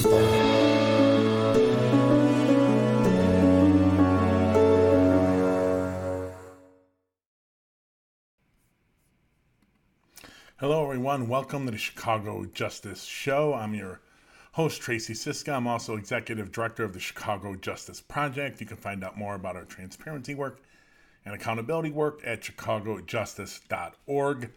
Hello, 0.00 0.12
everyone. 10.84 11.26
Welcome 11.26 11.64
to 11.64 11.72
the 11.72 11.78
Chicago 11.78 12.44
Justice 12.44 13.02
Show. 13.02 13.54
I'm 13.54 13.74
your 13.74 14.00
host, 14.52 14.80
Tracy 14.80 15.14
Siska. 15.14 15.52
I'm 15.52 15.66
also 15.66 15.96
executive 15.96 16.52
director 16.52 16.84
of 16.84 16.92
the 16.92 17.00
Chicago 17.00 17.56
Justice 17.56 18.00
Project. 18.00 18.60
You 18.60 18.68
can 18.68 18.76
find 18.76 19.02
out 19.02 19.18
more 19.18 19.34
about 19.34 19.56
our 19.56 19.64
transparency 19.64 20.36
work 20.36 20.62
and 21.24 21.34
accountability 21.34 21.90
work 21.90 22.20
at 22.24 22.42
chicagojustice.org. 22.42 24.50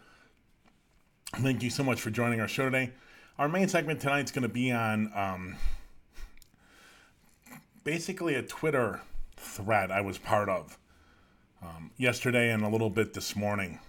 Thank 1.34 1.64
you 1.64 1.72
so 1.72 1.84
much 1.84 2.00
for 2.00 2.12
joining 2.12 2.42
our 2.42 2.48
show 2.48 2.66
today. 2.66 2.92
Our 3.40 3.48
main 3.48 3.70
segment 3.70 4.02
tonight 4.02 4.26
is 4.26 4.32
going 4.32 4.44
to 4.44 4.50
be 4.50 4.72
on 4.72 5.12
um, 5.16 5.56
basically 7.84 8.36
a 8.36 8.44
Twitter 8.44 9.02
thread 9.38 9.90
I 9.90 10.02
was 10.02 10.18
part 10.18 10.50
of 10.50 10.78
um, 11.64 11.92
yesterday 11.98 12.52
and 12.52 12.62
a 12.64 12.68
little 12.68 12.90
bit 12.90 13.14
this 13.14 13.36
morning. 13.36 13.80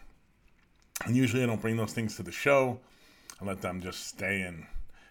And 1.04 1.16
usually 1.16 1.42
I 1.42 1.46
don't 1.46 1.60
bring 1.60 1.76
those 1.76 1.92
things 1.92 2.16
to 2.16 2.22
the 2.22 2.32
show. 2.32 2.78
I 3.40 3.44
let 3.44 3.60
them 3.60 3.82
just 3.82 4.06
stay 4.06 4.42
and 4.42 4.64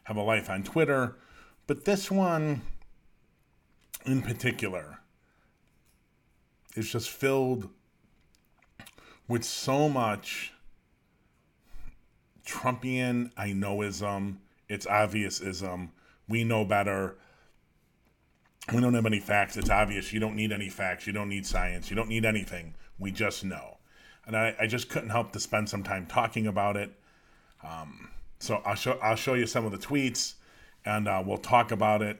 have 0.05 0.15
a 0.15 0.21
life 0.21 0.49
on 0.49 0.63
Twitter. 0.63 1.17
But 1.67 1.83
this 1.83 2.09
one 2.09 2.61
in 4.05 4.21
particular 4.21 4.99
is 6.75 6.89
just 6.89 7.09
filled 7.09 7.69
with 9.27 9.43
so 9.43 9.89
much 9.89 10.53
Trumpian 12.45 13.31
I 13.37 13.49
knowism. 13.49 14.37
It's 14.67 14.87
obvious 14.87 15.41
ism. 15.41 15.91
We 16.27 16.43
know 16.43 16.65
better. 16.65 17.17
We 18.73 18.79
don't 18.79 18.93
have 18.93 19.05
any 19.05 19.19
facts. 19.19 19.57
It's 19.57 19.69
obvious. 19.69 20.13
You 20.13 20.19
don't 20.19 20.35
need 20.35 20.51
any 20.51 20.69
facts. 20.69 21.07
You 21.07 21.13
don't 21.13 21.29
need 21.29 21.45
science. 21.45 21.89
You 21.89 21.95
don't 21.95 22.09
need 22.09 22.25
anything. 22.25 22.75
We 22.99 23.11
just 23.11 23.43
know 23.43 23.77
and 24.25 24.35
I, 24.35 24.55
I 24.59 24.67
just 24.67 24.89
couldn't 24.89 25.09
help 25.09 25.33
to 25.33 25.39
spend 25.39 25.69
some 25.69 25.83
time 25.83 26.05
talking 26.05 26.47
about 26.47 26.77
it. 26.77 26.91
Um, 27.63 28.09
so 28.39 28.61
I'll 28.65 28.75
show 28.75 28.97
I'll 29.01 29.15
show 29.15 29.33
you 29.33 29.45
some 29.45 29.65
of 29.65 29.71
the 29.71 29.77
tweets, 29.77 30.35
and 30.85 31.07
uh, 31.07 31.23
we'll 31.25 31.37
talk 31.37 31.71
about 31.71 32.01
it. 32.01 32.17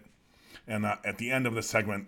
And 0.68 0.86
uh, 0.86 0.98
at 1.04 1.18
the 1.18 1.32
end 1.32 1.48
of 1.48 1.56
the 1.56 1.64
segment, 1.64 2.08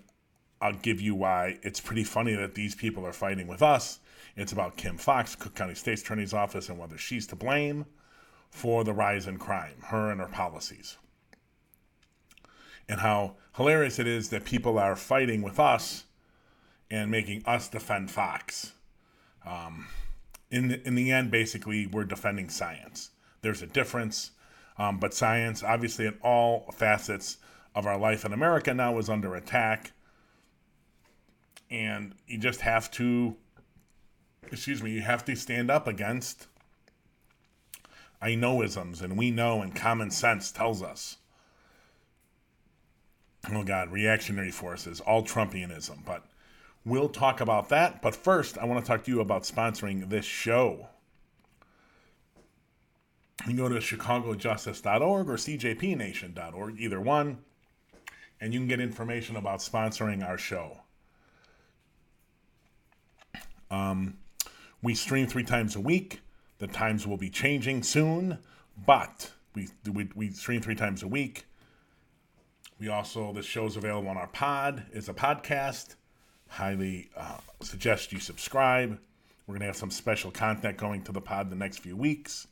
I'll 0.61 0.73
give 0.73 1.01
you 1.01 1.15
why 1.15 1.59
it's 1.63 1.79
pretty 1.79 2.03
funny 2.03 2.35
that 2.35 2.55
these 2.55 2.75
people 2.75 3.05
are 3.05 3.13
fighting 3.13 3.47
with 3.47 3.61
us. 3.61 3.99
It's 4.35 4.51
about 4.51 4.77
Kim 4.77 4.97
Foxx, 4.97 5.35
Cook 5.35 5.55
County 5.55 5.75
State's 5.75 6.01
Attorney's 6.01 6.33
Office, 6.33 6.69
and 6.69 6.77
whether 6.77 6.97
she's 6.97 7.27
to 7.27 7.35
blame 7.35 7.85
for 8.53 8.83
the 8.83 8.93
rise 8.93 9.25
in 9.25 9.37
crime, 9.37 9.73
her 9.85 10.11
and 10.11 10.21
her 10.21 10.27
policies. 10.27 10.97
And 12.87 12.99
how 12.99 13.35
hilarious 13.55 13.97
it 13.97 14.05
is 14.05 14.29
that 14.29 14.45
people 14.45 14.77
are 14.77 14.95
fighting 14.95 15.41
with 15.41 15.59
us 15.59 16.03
and 16.91 17.09
making 17.09 17.41
us 17.47 17.67
defend 17.67 18.11
Foxx. 18.11 18.73
Um, 19.43 19.87
in 20.51 20.67
the, 20.67 20.87
in 20.87 20.93
the 20.93 21.11
end, 21.11 21.31
basically, 21.31 21.87
we're 21.87 22.03
defending 22.03 22.47
science. 22.47 23.09
There's 23.41 23.63
a 23.63 23.67
difference, 23.67 24.31
um, 24.77 24.99
but 24.99 25.15
science, 25.15 25.63
obviously, 25.63 26.05
in 26.05 26.19
all 26.21 26.71
facets 26.73 27.37
of 27.73 27.87
our 27.87 27.97
life 27.97 28.23
in 28.23 28.33
America 28.33 28.71
now, 28.71 28.99
is 28.99 29.09
under 29.09 29.33
attack, 29.33 29.93
and 31.71 32.13
you 32.27 32.37
just 32.37 32.61
have 32.61 32.91
to, 32.91 33.35
excuse 34.51 34.83
me, 34.83 34.91
you 34.91 35.01
have 35.01 35.25
to 35.25 35.35
stand 35.35 35.71
up 35.71 35.87
against 35.87 36.47
I 38.23 38.35
knowisms, 38.35 39.01
and 39.01 39.17
we 39.17 39.31
know, 39.31 39.61
and 39.61 39.75
common 39.75 40.09
sense 40.09 40.51
tells 40.51 40.81
us. 40.81 41.17
Oh 43.51 43.63
God, 43.63 43.91
reactionary 43.91 44.51
forces, 44.51 45.01
all 45.01 45.23
Trumpianism, 45.23 46.05
but 46.05 46.25
We'll 46.85 47.09
talk 47.09 47.39
about 47.39 47.69
that. 47.69 48.01
But 48.01 48.15
first, 48.15 48.57
I 48.57 48.65
want 48.65 48.83
to 48.83 48.87
talk 48.87 49.05
to 49.05 49.11
you 49.11 49.21
about 49.21 49.43
sponsoring 49.43 50.09
this 50.09 50.25
show. 50.25 50.87
You 53.41 53.47
can 53.47 53.55
go 53.55 53.69
to 53.69 53.75
chicagojustice.org 53.75 55.29
or 55.29 55.35
cjpnation.org, 55.35 56.79
either 56.79 56.99
one, 56.99 57.37
and 58.39 58.53
you 58.53 58.59
can 58.59 58.67
get 58.67 58.79
information 58.79 59.35
about 59.37 59.59
sponsoring 59.59 60.27
our 60.27 60.37
show. 60.37 60.79
Um, 63.71 64.17
we 64.81 64.93
stream 64.93 65.27
three 65.27 65.43
times 65.43 65.75
a 65.75 65.79
week. 65.79 66.21
The 66.63 66.69
times 66.69 67.05
will 67.05 67.17
be 67.17 67.29
changing 67.29 67.83
soon, 67.83 68.37
but 68.87 69.29
we, 69.53 69.67
we, 69.91 70.07
we 70.15 70.31
stream 70.31 70.61
three 70.61 70.75
times 70.75 71.03
a 71.03 71.07
week. 71.09 71.45
We 72.79 72.87
also, 72.87 73.33
this 73.33 73.45
show 73.45 73.65
is 73.65 73.75
available 73.75 74.07
on 74.07 74.15
our 74.15 74.27
pod. 74.27 74.85
It's 74.93 75.09
a 75.09 75.13
podcast 75.13 75.95
highly 76.47 77.09
uh, 77.17 77.39
suggest 77.59 78.13
you 78.13 78.19
subscribe. 78.21 78.97
We're 79.45 79.55
going 79.55 79.59
to 79.59 79.65
have 79.65 79.75
some 79.75 79.91
special 79.91 80.31
content 80.31 80.77
going 80.77 81.01
to 81.01 81.11
the 81.11 81.19
pod 81.19 81.49
the 81.49 81.57
next 81.57 81.79
few 81.79 81.97
weeks. 81.97 82.47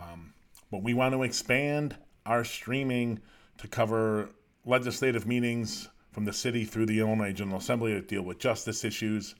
Um, 0.00 0.32
but 0.70 0.84
we 0.84 0.94
want 0.94 1.12
to 1.12 1.24
expand 1.24 1.96
our 2.26 2.44
streaming 2.44 3.18
to 3.58 3.66
cover 3.66 4.28
legislative 4.64 5.26
meetings 5.26 5.88
from 6.12 6.26
the 6.26 6.32
city 6.32 6.64
through 6.64 6.86
the 6.86 7.00
Illinois 7.00 7.32
General 7.32 7.58
Assembly 7.58 7.92
that 7.92 8.06
deal 8.06 8.22
with 8.22 8.38
justice 8.38 8.84
issues. 8.84 9.34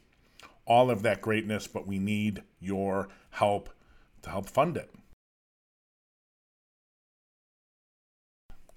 All 0.71 0.89
of 0.89 1.03
that 1.03 1.21
greatness, 1.21 1.67
but 1.67 1.85
we 1.85 1.99
need 1.99 2.45
your 2.61 3.09
help 3.31 3.71
to 4.23 4.31
help 4.31 4.49
fund 4.49 4.77
it. 4.77 4.89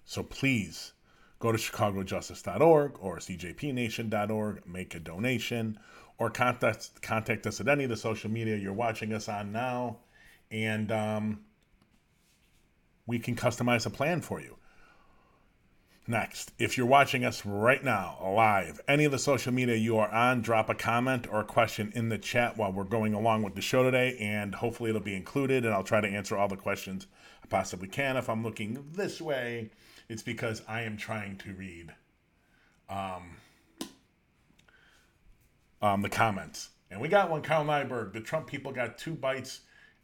So 0.04 0.24
please 0.24 0.94
go 1.38 1.52
to 1.52 1.58
chicagojustice.org 1.58 2.98
or 3.00 3.18
cjpnation.org, 3.18 4.68
make 4.68 4.96
a 4.96 5.00
donation, 5.00 5.78
or 6.18 6.32
contact, 6.32 7.00
contact 7.04 7.46
us 7.46 7.62
at 7.62 7.68
any 7.68 7.84
of 7.84 7.92
the 7.92 7.98
social 7.98 8.32
media 8.32 8.56
you're 8.56 8.74
watching 8.74 9.14
us 9.14 9.30
on 9.30 9.52
now, 9.52 9.98
and 10.50 10.92
um, 10.92 11.42
we 13.06 13.20
can 13.20 13.36
customize 13.36 13.86
a 13.86 13.92
plan 13.92 14.20
for 14.20 14.42
you. 14.42 14.56
Next, 16.06 16.52
if 16.60 16.78
you're 16.78 16.86
watching 16.86 17.24
us 17.24 17.46
right 17.46 17.82
now, 17.82 18.18
live, 18.22 18.82
any 18.90 19.06
of 19.06 19.14
the 19.14 19.20
social 19.20 19.54
media 19.54 19.76
you 19.76 19.98
are 19.98 20.10
on, 20.10 20.42
drop 20.42 20.70
a 20.70 20.76
comment 20.76 21.28
or 21.32 21.40
a 21.40 21.46
question 21.46 21.94
in 21.96 22.10
the 22.10 22.18
chat 22.18 22.58
while 22.58 22.74
we're 22.74 22.84
going 22.84 23.14
along 23.14 23.44
with 23.44 23.56
the 23.56 23.62
show 23.62 23.84
today, 23.84 24.18
and 24.20 24.56
hopefully 24.56 24.90
it'll 24.90 25.02
be 25.02 25.16
included, 25.16 25.64
and 25.64 25.74
I'll 25.74 25.84
try 25.84 26.02
to 26.02 26.08
answer 26.08 26.36
all 26.36 26.50
the 26.50 26.58
questions 26.58 27.08
I 27.42 27.48
possibly 27.48 27.88
can. 27.88 28.18
If 28.18 28.30
I'm 28.30 28.44
looking 28.44 28.86
this 28.92 29.22
way, 29.22 29.70
it's 30.10 30.22
because 30.22 30.62
I 30.68 30.82
am 30.82 30.98
trying 30.98 31.38
to 31.38 31.54
read 31.54 31.94
um, 32.90 33.38
um, 35.82 36.02
the 36.02 36.10
comments. 36.10 36.72
And 36.92 37.00
we 37.00 37.08
got 37.08 37.32
one, 37.32 37.42
Kyle 37.42 37.64
Nyberg. 37.64 38.12
The 38.12 38.20
Trump 38.20 38.48
people 38.48 38.74
got 38.74 38.98
two 38.98 39.14
bites 39.14 39.62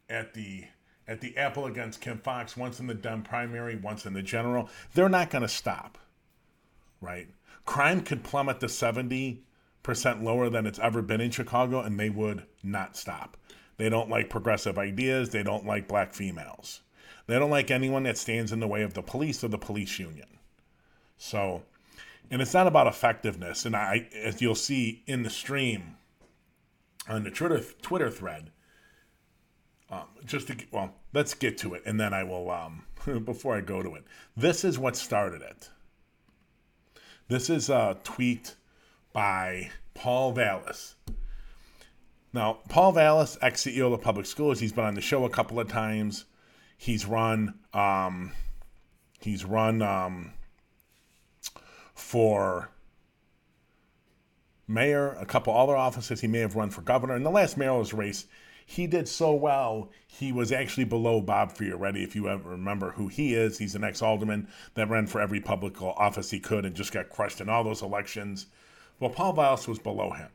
at 0.08 0.32
the 0.32 0.64
at 1.08 1.20
the 1.20 1.36
apple 1.36 1.66
against 1.66 2.00
Kim 2.00 2.18
Foxx, 2.18 2.56
once 2.56 2.80
in 2.80 2.86
the 2.86 2.94
Dem 2.94 3.22
primary, 3.22 3.76
once 3.76 4.06
in 4.06 4.12
the 4.12 4.22
general. 4.22 4.68
They're 4.94 5.08
not 5.08 5.30
going 5.30 5.42
to 5.42 5.48
stop, 5.48 5.98
right? 7.00 7.28
Crime 7.64 8.00
could 8.00 8.24
plummet 8.24 8.60
to 8.60 8.66
70% 8.66 9.38
lower 10.22 10.48
than 10.48 10.66
it's 10.66 10.78
ever 10.78 11.02
been 11.02 11.20
in 11.20 11.30
Chicago, 11.30 11.80
and 11.80 11.98
they 11.98 12.10
would 12.10 12.44
not 12.62 12.96
stop. 12.96 13.36
They 13.76 13.88
don't 13.88 14.10
like 14.10 14.28
progressive 14.28 14.78
ideas. 14.78 15.30
They 15.30 15.42
don't 15.42 15.66
like 15.66 15.88
black 15.88 16.12
females. 16.12 16.82
They 17.26 17.38
don't 17.38 17.50
like 17.50 17.70
anyone 17.70 18.02
that 18.02 18.18
stands 18.18 18.52
in 18.52 18.60
the 18.60 18.66
way 18.66 18.82
of 18.82 18.94
the 18.94 19.02
police 19.02 19.42
or 19.42 19.48
the 19.48 19.56
police 19.56 19.98
union. 19.98 20.26
So, 21.16 21.62
and 22.30 22.42
it's 22.42 22.54
not 22.54 22.66
about 22.66 22.88
effectiveness. 22.88 23.64
And 23.64 23.76
I, 23.76 24.08
as 24.14 24.42
you'll 24.42 24.54
see 24.54 25.02
in 25.06 25.22
the 25.22 25.30
stream 25.30 25.96
on 27.08 27.24
the 27.24 27.30
Twitter 27.30 27.62
Twitter 27.82 28.10
thread, 28.10 28.50
um, 29.90 30.04
just 30.24 30.48
to 30.48 30.56
well, 30.70 30.94
let's 31.12 31.34
get 31.34 31.58
to 31.58 31.74
it, 31.74 31.82
and 31.84 31.98
then 31.98 32.14
I 32.14 32.24
will. 32.24 32.50
Um, 32.50 32.84
before 33.24 33.56
I 33.56 33.60
go 33.60 33.82
to 33.82 33.94
it, 33.94 34.04
this 34.36 34.64
is 34.64 34.78
what 34.78 34.96
started 34.96 35.42
it. 35.42 35.70
This 37.28 37.48
is 37.48 37.68
a 37.70 37.96
tweet 38.04 38.56
by 39.12 39.70
Paul 39.94 40.32
Vallas. 40.32 40.94
Now, 42.32 42.58
Paul 42.68 42.92
Vallas, 42.92 43.36
ex 43.42 43.64
CEO 43.64 43.92
of 43.92 44.00
public 44.00 44.26
schools, 44.26 44.60
he's 44.60 44.72
been 44.72 44.84
on 44.84 44.94
the 44.94 45.00
show 45.00 45.24
a 45.24 45.30
couple 45.30 45.58
of 45.58 45.68
times. 45.68 46.26
He's 46.76 47.06
run 47.06 47.54
um, 47.74 48.32
he's 49.20 49.44
run 49.44 49.82
um, 49.82 50.32
for 51.94 52.70
mayor, 54.66 55.12
a 55.12 55.26
couple 55.26 55.56
other 55.56 55.76
offices. 55.76 56.20
He 56.20 56.28
may 56.28 56.38
have 56.38 56.56
run 56.56 56.70
for 56.70 56.82
governor. 56.82 57.16
In 57.16 57.22
the 57.22 57.30
last 57.30 57.56
mayoral's 57.56 57.92
race, 57.92 58.26
he 58.70 58.86
did 58.86 59.08
so 59.08 59.34
well, 59.34 59.90
he 60.06 60.30
was 60.30 60.52
actually 60.52 60.84
below 60.84 61.20
Bob 61.20 61.52
Fioretti, 61.52 62.04
if 62.04 62.14
you 62.14 62.28
ever 62.28 62.50
remember 62.50 62.92
who 62.92 63.08
he 63.08 63.34
is. 63.34 63.58
He's 63.58 63.74
an 63.74 63.82
ex 63.82 64.00
alderman 64.00 64.46
that 64.74 64.88
ran 64.88 65.08
for 65.08 65.20
every 65.20 65.40
public 65.40 65.82
office 65.82 66.30
he 66.30 66.38
could 66.38 66.64
and 66.64 66.76
just 66.76 66.92
got 66.92 67.10
crushed 67.10 67.40
in 67.40 67.48
all 67.48 67.64
those 67.64 67.82
elections. 67.82 68.46
Well, 69.00 69.10
Paul 69.10 69.32
Vallas 69.32 69.66
was 69.66 69.80
below 69.80 70.12
him. 70.12 70.28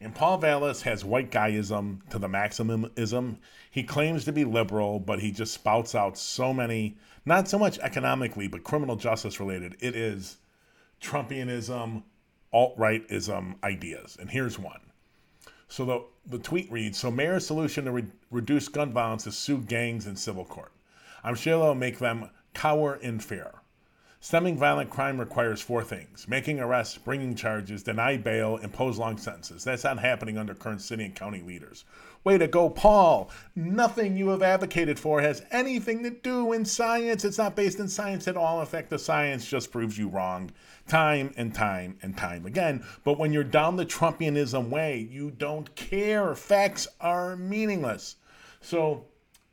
And 0.00 0.14
Paul 0.14 0.38
Vallas 0.38 0.80
has 0.82 1.04
white 1.04 1.30
guyism 1.30 2.08
to 2.08 2.18
the 2.18 2.28
maximumism. 2.28 3.36
He 3.70 3.82
claims 3.82 4.24
to 4.24 4.32
be 4.32 4.46
liberal, 4.46 4.98
but 4.98 5.20
he 5.20 5.30
just 5.30 5.52
spouts 5.52 5.94
out 5.94 6.16
so 6.16 6.54
many, 6.54 6.96
not 7.26 7.46
so 7.46 7.58
much 7.58 7.78
economically, 7.80 8.48
but 8.48 8.64
criminal 8.64 8.96
justice 8.96 9.38
related. 9.38 9.76
It 9.80 9.94
is 9.94 10.38
Trumpianism, 11.02 12.04
alt 12.54 12.78
rightism 12.78 13.62
ideas. 13.62 14.16
And 14.18 14.30
here's 14.30 14.58
one. 14.58 14.80
So 15.68 15.84
the, 15.84 16.04
the 16.26 16.38
tweet 16.38 16.70
reads 16.70 16.98
So, 16.98 17.10
mayor's 17.10 17.46
solution 17.46 17.84
to 17.86 17.92
re- 17.92 18.04
reduce 18.30 18.68
gun 18.68 18.92
violence 18.92 19.26
is 19.26 19.36
sue 19.36 19.58
gangs 19.58 20.06
in 20.06 20.16
civil 20.16 20.44
court. 20.44 20.72
I'm 21.24 21.34
sure 21.34 21.58
they'll 21.58 21.74
make 21.74 21.98
them 21.98 22.30
cower 22.54 22.96
in 22.96 23.18
fear. 23.18 23.52
Stemming 24.26 24.58
violent 24.58 24.90
crime 24.90 25.20
requires 25.20 25.62
four 25.62 25.84
things 25.84 26.26
making 26.28 26.58
arrests, 26.58 26.98
bringing 26.98 27.36
charges, 27.36 27.84
deny 27.84 28.16
bail, 28.16 28.56
impose 28.56 28.98
long 28.98 29.16
sentences. 29.16 29.62
That's 29.62 29.84
not 29.84 30.00
happening 30.00 30.36
under 30.36 30.52
current 30.52 30.80
city 30.80 31.04
and 31.04 31.14
county 31.14 31.42
leaders. 31.42 31.84
Way 32.24 32.36
to 32.38 32.48
go, 32.48 32.68
Paul! 32.68 33.30
Nothing 33.54 34.16
you 34.16 34.30
have 34.30 34.42
advocated 34.42 34.98
for 34.98 35.20
has 35.20 35.44
anything 35.52 36.02
to 36.02 36.10
do 36.10 36.54
in 36.54 36.64
science. 36.64 37.24
It's 37.24 37.38
not 37.38 37.54
based 37.54 37.78
in 37.78 37.86
science 37.86 38.26
at 38.26 38.36
all. 38.36 38.60
In 38.60 38.66
fact, 38.66 38.90
the 38.90 38.98
science 38.98 39.48
just 39.48 39.70
proves 39.70 39.96
you 39.96 40.08
wrong 40.08 40.50
time 40.88 41.32
and 41.36 41.54
time 41.54 41.96
and 42.02 42.16
time 42.16 42.46
again. 42.46 42.84
But 43.04 43.20
when 43.20 43.32
you're 43.32 43.44
down 43.44 43.76
the 43.76 43.86
Trumpianism 43.86 44.70
way, 44.70 45.06
you 45.08 45.30
don't 45.30 45.72
care. 45.76 46.34
Facts 46.34 46.88
are 47.00 47.36
meaningless. 47.36 48.16
So, 48.60 49.04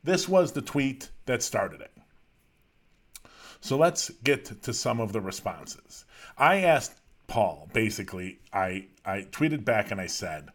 this 0.02 0.28
was 0.28 0.50
the 0.50 0.62
tweet 0.62 1.10
that 1.26 1.44
started 1.44 1.80
it. 1.80 1.93
So 3.64 3.78
let's 3.78 4.10
get 4.22 4.60
to 4.60 4.74
some 4.74 5.00
of 5.00 5.14
the 5.14 5.22
responses. 5.22 6.04
I 6.36 6.56
asked 6.56 6.98
Paul, 7.28 7.70
basically, 7.72 8.38
I, 8.52 8.88
I 9.06 9.26
tweeted 9.30 9.64
back 9.64 9.90
and 9.90 9.98
I 9.98 10.06
said, 10.06 10.50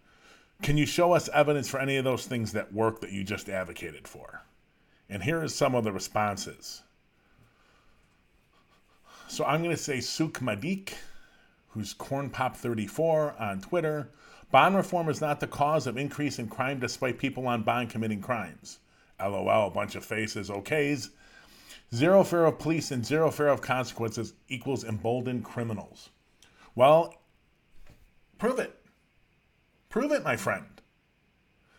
Can 0.61 0.77
you 0.77 0.85
show 0.85 1.13
us 1.13 1.27
evidence 1.29 1.67
for 1.67 1.79
any 1.79 1.97
of 1.97 2.03
those 2.03 2.27
things 2.27 2.51
that 2.51 2.71
work 2.71 3.01
that 3.01 3.11
you 3.11 3.23
just 3.23 3.49
advocated 3.49 4.07
for? 4.07 4.43
And 5.09 5.23
here 5.23 5.41
are 5.41 5.47
some 5.47 5.73
of 5.73 5.85
the 5.85 5.91
responses. 5.91 6.83
So 9.27 9.43
I'm 9.43 9.63
going 9.63 9.75
to 9.75 9.81
say 9.81 10.01
Suk 10.01 10.33
Madik, 10.33 10.93
who's 11.69 11.95
Corn 11.95 12.29
Pop 12.29 12.55
34 12.55 13.37
on 13.39 13.59
Twitter. 13.59 14.11
Bond 14.51 14.75
reform 14.75 15.09
is 15.09 15.19
not 15.19 15.39
the 15.39 15.47
cause 15.47 15.87
of 15.87 15.97
increase 15.97 16.37
in 16.37 16.47
crime 16.47 16.79
despite 16.79 17.17
people 17.17 17.47
on 17.47 17.63
bond 17.63 17.89
committing 17.89 18.21
crimes. 18.21 18.77
LOL, 19.19 19.67
a 19.67 19.71
bunch 19.71 19.95
of 19.95 20.05
faces, 20.05 20.51
okays. 20.51 21.09
Zero 21.93 22.23
fear 22.23 22.45
of 22.45 22.59
police 22.59 22.91
and 22.91 23.03
zero 23.03 23.31
fear 23.31 23.47
of 23.47 23.61
consequences 23.61 24.33
equals 24.47 24.83
emboldened 24.83 25.43
criminals. 25.43 26.09
Well, 26.75 27.15
prove 28.37 28.59
it. 28.59 28.79
Prove 29.89 30.11
it, 30.11 30.23
my 30.23 30.37
friend. 30.37 30.79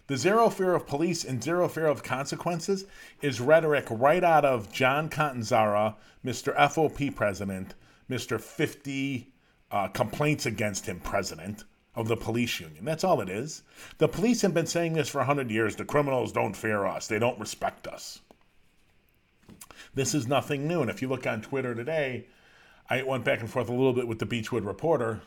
The 0.09 0.17
zero 0.17 0.51
fear 0.51 0.75
of 0.75 0.89
police 0.89 1.25
and 1.25 1.41
zero 1.41 1.69
fear 1.69 1.87
of 1.87 2.03
consequences 2.03 2.87
is 3.23 3.41
rhetoric 3.41 3.87
right 3.89 4.25
out 4.25 4.45
of 4.45 4.73
John 4.73 5.09
Catanzara, 5.09 5.95
Mr. 6.25 6.53
FOP 6.57 7.15
president, 7.15 7.75
Mr. 8.11 8.41
50 8.41 9.33
uh, 9.71 9.87
complaints 9.89 10.45
against 10.47 10.87
him 10.87 10.99
president 10.99 11.62
of 11.95 12.09
the 12.09 12.17
police 12.17 12.59
union. 12.59 12.85
That's 12.85 13.05
all 13.05 13.21
it 13.21 13.29
is. 13.29 13.62
The 13.99 14.09
police 14.09 14.43
have 14.43 14.55
been 14.55 14.67
saying 14.67 14.95
this 14.95 15.09
for 15.09 15.19
100 15.19 15.49
years. 15.53 15.77
The 15.77 15.85
criminals 15.85 16.33
don't 16.33 16.57
fear 16.57 16.85
us, 16.85 17.07
they 17.07 17.21
don't 17.21 17.39
respect 17.39 17.87
us. 17.87 18.21
This 19.95 20.15
is 20.15 20.27
nothing 20.27 20.67
new. 20.69 20.81
And 20.83 20.91
if 20.91 21.03
you 21.03 21.09
look 21.09 21.27
on 21.27 21.43
Twitter 21.43 21.75
today, 21.75 22.27
I 22.89 23.03
went 23.03 23.25
back 23.25 23.41
and 23.41 23.51
forth 23.51 23.69
a 23.69 23.73
little 23.73 23.93
bit 23.93 24.09
with 24.09 24.19
the 24.19 24.27
Beachwood 24.27 24.67
Reporter. 24.67 25.21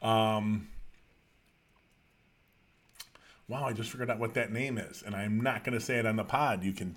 Um, 0.00 0.68
wow, 3.48 3.64
I 3.64 3.72
just 3.72 3.90
figured 3.90 4.10
out 4.10 4.18
what 4.18 4.34
that 4.34 4.52
name 4.52 4.76
is, 4.76 5.02
and 5.02 5.14
I'm 5.14 5.40
not 5.40 5.64
going 5.64 5.78
to 5.78 5.84
say 5.84 5.96
it 5.96 6.04
on 6.04 6.16
the 6.16 6.24
pod. 6.24 6.62
You 6.62 6.72
can, 6.72 6.96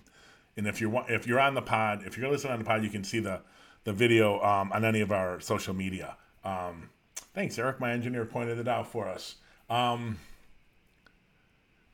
and 0.57 0.67
if 0.67 0.81
you're 0.81 1.05
if 1.07 1.25
you're 1.25 1.39
on 1.39 1.53
the 1.53 1.61
pod, 1.61 2.03
if 2.05 2.17
you're 2.17 2.29
listening 2.29 2.53
on 2.53 2.59
the 2.59 2.65
pod, 2.65 2.83
you 2.83 2.89
can 2.89 3.05
see 3.05 3.19
the 3.19 3.41
the 3.85 3.93
video 3.93 4.41
um, 4.43 4.73
on 4.73 4.83
any 4.83 4.99
of 4.99 5.13
our 5.13 5.39
social 5.39 5.73
media. 5.73 6.17
Um, 6.43 6.89
thanks, 7.33 7.57
Eric. 7.57 7.79
My 7.79 7.93
engineer 7.93 8.25
pointed 8.25 8.59
it 8.59 8.67
out 8.67 8.91
for 8.91 9.07
us. 9.07 9.35
Um, 9.69 10.17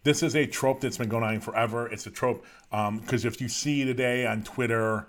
this 0.03 0.21
is 0.21 0.35
a 0.35 0.45
trope 0.45 0.81
that's 0.81 0.97
been 0.97 1.09
going 1.09 1.23
on 1.23 1.39
forever. 1.39 1.87
It's 1.87 2.05
a 2.05 2.11
trope 2.11 2.45
because 2.69 3.25
um, 3.25 3.27
if 3.27 3.39
you 3.39 3.47
see 3.47 3.85
today 3.85 4.25
on 4.25 4.43
Twitter, 4.43 5.07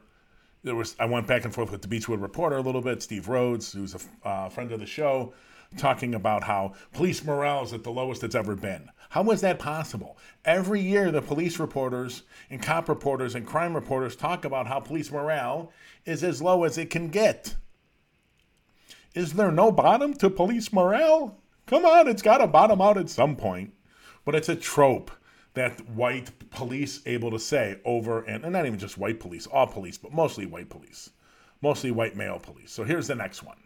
there 0.62 0.75
was 0.75 0.96
I 0.99 1.05
went 1.06 1.26
back 1.26 1.44
and 1.44 1.52
forth 1.52 1.70
with 1.70 1.82
the 1.82 1.88
Beachwood 1.88 2.23
reporter 2.23 2.56
a 2.56 2.62
little 2.62 2.81
bit, 2.81 3.02
Steve 3.02 3.29
Rhodes, 3.29 3.73
who's 3.73 3.94
a 3.94 4.29
uh, 4.29 4.49
friend 4.49 4.70
of 4.73 4.81
the 4.81 4.87
show, 4.87 5.35
talking 5.76 6.14
about 6.14 6.44
how 6.44 6.75
police 6.93 7.25
morale 7.25 7.64
is 7.64 7.73
at 7.73 7.82
the 7.82 7.91
lowest 7.91 8.23
it's 8.23 8.37
ever 8.37 8.55
been. 8.55 8.88
How 9.11 9.23
was 9.23 9.41
that 9.43 9.58
possible? 9.58 10.17
Every 10.44 10.81
year, 10.81 11.11
the 11.11 11.23
police 11.23 11.58
reporters 11.58 12.23
and 12.49 12.62
cop 12.62 12.88
reporters 12.88 13.35
and 13.35 13.46
crime 13.46 13.75
reporters 13.75 14.17
talk 14.17 14.44
about 14.44 14.67
how 14.67 14.81
police 14.81 15.11
morale 15.11 15.73
is 16.05 16.23
as 16.23 16.41
low 16.41 16.64
as 16.64 16.79
it 16.79 16.91
can 16.91 17.08
get. 17.08 17.56
Is 19.14 19.35
there 19.35 19.52
no 19.52 19.70
bottom 19.70 20.14
to 20.14 20.31
police 20.31 20.73
morale? 20.73 21.38
Come 21.67 21.85
on, 21.85 22.08
it's 22.08 22.23
got 22.23 22.38
to 22.38 22.46
bottom 22.46 22.81
out 22.81 22.99
at 22.99 23.08
some 23.08 23.37
point 23.37 23.73
but 24.25 24.35
it's 24.35 24.49
a 24.49 24.56
trope 24.56 25.11
that 25.55 25.88
white 25.91 26.50
police 26.50 27.00
able 27.06 27.31
to 27.31 27.38
say 27.38 27.79
over 27.85 28.23
and, 28.23 28.44
and 28.44 28.53
not 28.53 28.67
even 28.67 28.79
just 28.79 28.99
white 28.99 29.21
police, 29.21 29.47
all 29.47 29.67
police, 29.67 29.97
but 29.97 30.12
mostly 30.12 30.47
white 30.47 30.69
police, 30.69 31.11
mostly 31.62 31.91
white 31.91 32.17
male 32.17 32.38
police. 32.38 32.73
So 32.73 32.85
here's 32.85 33.06
the 33.06 33.15
next 33.15 33.43
one. 33.43 33.56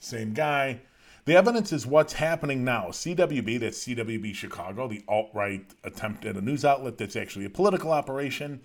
Same 0.00 0.32
guy. 0.32 0.80
The 1.24 1.36
evidence 1.36 1.72
is 1.72 1.86
what's 1.86 2.14
happening 2.14 2.64
now. 2.64 2.86
CWB, 2.88 3.60
that's 3.60 3.86
CWB 3.86 4.34
Chicago, 4.34 4.88
the 4.88 5.04
alt 5.06 5.30
right 5.32 5.64
attempt 5.84 6.24
at 6.24 6.36
a 6.36 6.40
news 6.40 6.64
outlet 6.64 6.98
that's 6.98 7.14
actually 7.14 7.44
a 7.44 7.50
political 7.50 7.92
operation. 7.92 8.60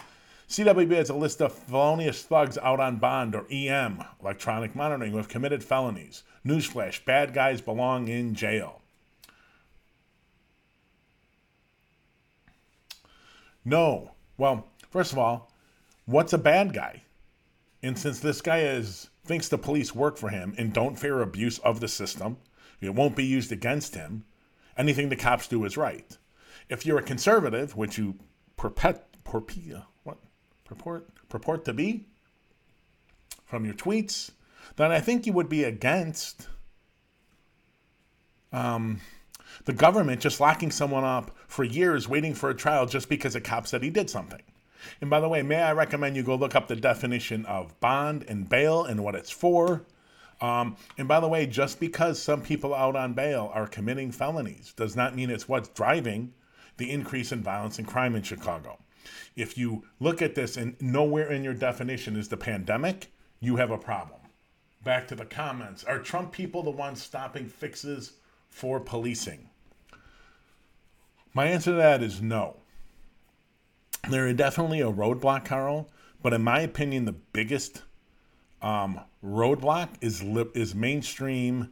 CWB 0.49 0.95
has 0.95 1.11
a 1.11 1.13
list 1.13 1.39
of 1.41 1.53
felonious 1.53 2.23
thugs 2.23 2.57
out 2.57 2.79
on 2.79 2.97
bond 2.97 3.35
or 3.35 3.45
EM, 3.51 4.03
electronic 4.21 4.75
monitoring, 4.75 5.11
who 5.11 5.17
have 5.17 5.29
committed 5.29 5.63
felonies. 5.63 6.23
Newsflash 6.43 7.05
bad 7.05 7.33
guys 7.33 7.61
belong 7.61 8.07
in 8.07 8.33
jail. 8.33 8.76
No. 13.67 14.11
Well, 14.37 14.65
first 14.89 15.11
of 15.11 15.19
all, 15.19 15.51
what's 16.05 16.31
a 16.31 16.37
bad 16.37 16.73
guy? 16.73 17.01
And 17.83 17.99
since 17.99 18.21
this 18.21 18.39
guy 18.39 18.59
is 18.59 19.09
thinks 19.25 19.49
the 19.49 19.57
police 19.57 19.93
work 19.93 20.17
for 20.17 20.29
him 20.29 20.55
and 20.57 20.71
don't 20.71 20.97
fear 20.97 21.21
abuse 21.21 21.59
of 21.59 21.81
the 21.81 21.89
system, 21.89 22.37
it 22.79 22.95
won't 22.95 23.17
be 23.17 23.25
used 23.25 23.51
against 23.51 23.93
him. 23.93 24.23
Anything 24.77 25.09
the 25.09 25.17
cops 25.17 25.49
do 25.49 25.65
is 25.65 25.75
right. 25.75 26.17
If 26.69 26.85
you're 26.85 26.99
a 26.99 27.03
conservative, 27.03 27.75
which 27.75 27.97
you 27.97 28.15
what 28.55 30.17
purport 30.63 31.09
purport 31.27 31.65
to 31.65 31.73
be 31.73 32.05
from 33.45 33.65
your 33.65 33.73
tweets, 33.73 34.31
then 34.77 34.93
I 34.93 35.01
think 35.01 35.25
you 35.25 35.33
would 35.33 35.49
be 35.49 35.65
against 35.65 36.47
um, 38.53 39.01
the 39.65 39.73
government 39.73 40.21
just 40.21 40.39
locking 40.39 40.71
someone 40.71 41.03
up 41.03 41.36
for 41.47 41.63
years 41.63 42.07
waiting 42.07 42.33
for 42.33 42.49
a 42.49 42.55
trial 42.55 42.85
just 42.85 43.09
because 43.09 43.35
a 43.35 43.41
cop 43.41 43.65
said 43.65 43.81
he 43.81 43.89
did 43.89 44.09
something. 44.09 44.41
And 45.01 45.09
by 45.09 45.19
the 45.19 45.29
way, 45.29 45.41
may 45.41 45.61
I 45.61 45.73
recommend 45.73 46.15
you 46.15 46.23
go 46.23 46.35
look 46.35 46.55
up 46.55 46.67
the 46.67 46.75
definition 46.75 47.45
of 47.45 47.79
bond 47.79 48.25
and 48.27 48.47
bail 48.47 48.83
and 48.83 49.03
what 49.03 49.15
it's 49.15 49.31
for? 49.31 49.85
Um, 50.39 50.77
and 50.97 51.07
by 51.07 51.19
the 51.19 51.27
way, 51.27 51.47
just 51.47 51.79
because 51.79 52.21
some 52.21 52.41
people 52.41 52.75
out 52.75 52.95
on 52.95 53.13
bail 53.13 53.49
are 53.53 53.67
committing 53.67 54.11
felonies 54.11 54.73
does 54.75 54.95
not 54.95 55.15
mean 55.15 55.29
it's 55.29 55.49
what's 55.49 55.69
driving 55.69 56.33
the 56.77 56.91
increase 56.91 57.31
in 57.31 57.41
violence 57.41 57.79
and 57.79 57.87
crime 57.87 58.15
in 58.15 58.21
Chicago. 58.21 58.77
If 59.35 59.57
you 59.57 59.85
look 59.99 60.21
at 60.21 60.35
this 60.35 60.57
and 60.57 60.75
nowhere 60.79 61.31
in 61.31 61.43
your 61.43 61.53
definition 61.53 62.15
is 62.15 62.27
the 62.27 62.37
pandemic, 62.37 63.11
you 63.39 63.55
have 63.55 63.71
a 63.71 63.77
problem. 63.77 64.19
Back 64.83 65.07
to 65.07 65.15
the 65.15 65.25
comments. 65.25 65.83
Are 65.83 65.99
Trump 65.99 66.31
people 66.31 66.61
the 66.61 66.71
ones 66.71 67.01
stopping 67.01 67.47
fixes 67.47 68.13
for 68.49 68.79
policing? 68.79 69.49
My 71.37 71.45
answer 71.45 71.69
to 71.69 71.77
that 71.77 72.01
is 72.01 72.19
no. 72.19 72.55
There 74.09 74.27
are 74.27 74.33
definitely 74.33 74.81
a 74.81 74.91
roadblock, 74.91 75.45
Carl, 75.45 75.87
but 76.23 76.33
in 76.33 76.41
my 76.41 76.61
opinion, 76.61 77.05
the 77.05 77.11
biggest 77.11 77.83
um, 78.59 79.01
roadblock 79.23 79.89
is 80.01 80.23
li- 80.23 80.49
is 80.55 80.73
mainstream 80.73 81.69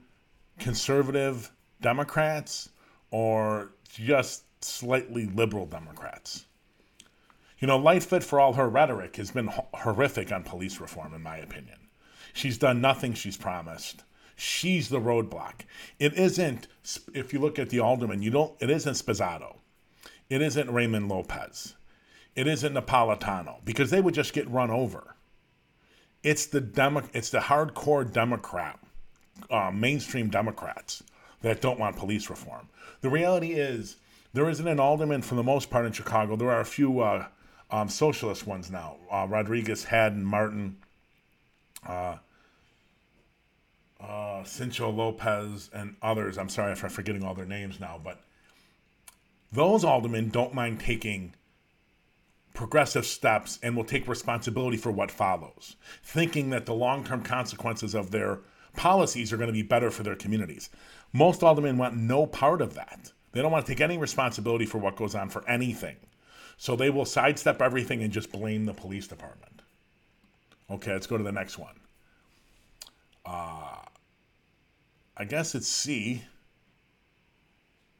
conservative 0.59 1.51
Democrats 1.81 2.69
or 3.09 3.71
just 3.89 4.43
slightly 4.63 5.25
liberal 5.25 5.65
Democrats. 5.65 6.45
You 7.57 7.67
know, 7.67 7.77
Lightfoot, 7.77 8.23
for 8.23 8.39
all 8.39 8.53
her 8.53 8.69
rhetoric, 8.69 9.15
has 9.15 9.31
been 9.31 9.47
ho- 9.47 9.65
horrific 9.73 10.31
on 10.31 10.43
police 10.43 10.79
reform, 10.79 11.15
in 11.15 11.23
my 11.23 11.37
opinion. 11.37 11.79
She's 12.33 12.59
done 12.59 12.81
nothing 12.81 13.15
she's 13.15 13.35
promised. 13.35 14.03
She's 14.35 14.89
the 14.89 14.99
roadblock. 14.99 15.61
It 15.99 16.13
isn't, 16.13 16.67
if 17.13 17.33
you 17.33 17.39
look 17.39 17.57
at 17.57 17.69
the 17.69 17.79
alderman, 17.79 18.21
you 18.21 18.31
don't, 18.31 18.53
it 18.59 18.69
isn't 18.69 18.93
Sposato. 18.93 19.57
It 20.29 20.41
isn't 20.41 20.71
Raymond 20.71 21.07
Lopez. 21.07 21.75
It 22.35 22.47
isn't 22.47 22.73
Napolitano 22.73 23.63
because 23.63 23.91
they 23.91 24.01
would 24.01 24.13
just 24.13 24.33
get 24.33 24.49
run 24.49 24.69
over. 24.69 25.15
It's 26.23 26.47
the 26.47 26.59
Demo- 26.59 27.09
it's 27.13 27.29
the 27.29 27.39
hardcore 27.39 28.11
Democrat 28.11 28.79
uh, 29.49 29.71
mainstream 29.73 30.29
Democrats 30.29 31.03
that 31.41 31.61
don't 31.61 31.79
want 31.79 31.95
police 31.95 32.29
reform. 32.29 32.67
The 33.01 33.09
reality 33.09 33.53
is, 33.53 33.97
there 34.33 34.49
isn't 34.49 34.67
an 34.67 34.79
alderman 34.79 35.21
for 35.21 35.35
the 35.35 35.43
most 35.43 35.69
part 35.69 35.85
in 35.85 35.91
Chicago. 35.93 36.35
There 36.35 36.51
are 36.51 36.59
a 36.59 36.65
few 36.65 36.99
uh, 36.99 37.27
um, 37.71 37.87
socialist 37.87 38.45
ones 38.45 38.69
now 38.69 38.97
uh, 39.11 39.25
Rodriguez, 39.29 39.85
Hadden, 39.85 40.25
Martin, 40.25 40.77
uh, 41.87 42.17
uh, 44.07 44.43
Sigcho 44.43 44.95
Lopez, 44.95 45.69
and 45.73 45.95
others. 46.01 46.37
I'm 46.37 46.49
sorry 46.49 46.73
if 46.73 46.83
I'm 46.83 46.89
forgetting 46.89 47.23
all 47.23 47.33
their 47.33 47.45
names 47.45 47.79
now, 47.79 47.99
but 48.03 48.21
those 49.51 49.83
aldermen 49.83 50.29
don't 50.29 50.53
mind 50.53 50.79
taking 50.79 51.33
progressive 52.53 53.05
steps 53.05 53.59
and 53.61 53.75
will 53.75 53.83
take 53.83 54.07
responsibility 54.07 54.77
for 54.77 54.91
what 54.91 55.11
follows, 55.11 55.75
thinking 56.03 56.49
that 56.51 56.65
the 56.65 56.73
long 56.73 57.03
term 57.03 57.21
consequences 57.21 57.93
of 57.93 58.11
their 58.11 58.39
policies 58.75 59.31
are 59.31 59.37
going 59.37 59.47
to 59.47 59.53
be 59.53 59.63
better 59.63 59.91
for 59.91 60.03
their 60.03 60.15
communities. 60.15 60.69
Most 61.13 61.43
aldermen 61.43 61.77
want 61.77 61.95
no 61.95 62.25
part 62.25 62.61
of 62.61 62.73
that. 62.75 63.11
They 63.31 63.41
don't 63.41 63.51
want 63.51 63.65
to 63.65 63.71
take 63.71 63.81
any 63.81 63.97
responsibility 63.97 64.65
for 64.65 64.77
what 64.77 64.95
goes 64.95 65.15
on 65.15 65.29
for 65.29 65.47
anything. 65.49 65.97
So 66.57 66.75
they 66.75 66.89
will 66.89 67.05
sidestep 67.05 67.61
everything 67.61 68.01
and 68.01 68.13
just 68.13 68.31
blame 68.31 68.65
the 68.65 68.73
police 68.73 69.07
department. 69.07 69.61
Okay, 70.69 70.93
let's 70.93 71.07
go 71.07 71.17
to 71.17 71.23
the 71.23 71.31
next 71.31 71.57
one. 71.57 71.75
Uh, 73.25 73.81
I 75.17 75.25
guess 75.25 75.55
it's 75.55 75.67
C. 75.67 76.23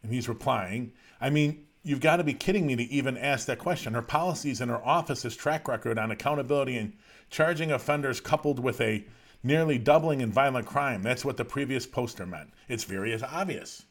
And 0.04 0.12
he's 0.14 0.30
replying. 0.30 0.92
I 1.20 1.30
mean, 1.30 1.66
you've 1.84 2.02
got 2.02 2.18
to 2.18 2.24
be 2.24 2.34
kidding 2.34 2.68
me 2.68 2.76
to 2.76 2.84
even 2.84 3.18
ask 3.18 3.48
that 3.48 3.60
question. 3.60 3.94
Her 3.94 4.02
policies 4.02 4.62
and 4.62 4.70
her 4.70 4.84
office's 4.86 5.36
track 5.36 5.68
record 5.68 5.98
on 5.98 6.12
accountability 6.12 6.78
and 6.78 6.94
charging 7.30 7.72
offenders 7.72 8.20
coupled 8.20 8.60
with 8.60 8.82
a 8.82 9.06
nearly 9.44 9.78
doubling 9.78 10.22
in 10.22 10.32
violent 10.32 10.66
crime. 10.66 11.04
That's 11.04 11.24
what 11.24 11.38
the 11.38 11.46
previous 11.46 11.86
poster 11.86 12.26
meant. 12.26 12.52
It's 12.68 12.84
very 12.84 13.16
obvious. 13.24 13.84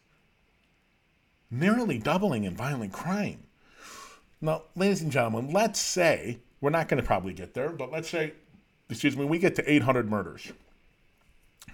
Nearly 1.51 1.99
doubling 1.99 2.45
in 2.45 2.57
violent 2.57 2.93
crime. 2.93 3.45
Now, 4.41 4.65
ladies 4.75 5.01
and 5.01 5.13
gentlemen, 5.13 5.53
let's 5.53 5.81
say, 5.81 6.39
we're 6.61 6.71
not 6.71 6.89
going 6.89 7.01
to 7.01 7.07
probably 7.07 7.33
get 7.33 7.55
there, 7.55 7.71
but 7.71 7.93
let's 7.93 8.11
say, 8.11 8.33
excuse 8.91 9.17
me, 9.17 9.25
we 9.25 9.39
get 9.39 9.55
to 9.57 9.71
800 9.71 10.11
murders 10.11 10.53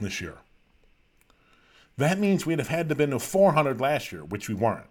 this 0.00 0.20
year. 0.20 0.36
That 2.00 2.18
means 2.18 2.46
we'd 2.46 2.58
have 2.58 2.68
had 2.68 2.88
to 2.88 2.92
have 2.92 2.98
been 2.98 3.10
to 3.10 3.18
400 3.18 3.78
last 3.78 4.10
year, 4.10 4.24
which 4.24 4.48
we 4.48 4.54
weren't. 4.54 4.86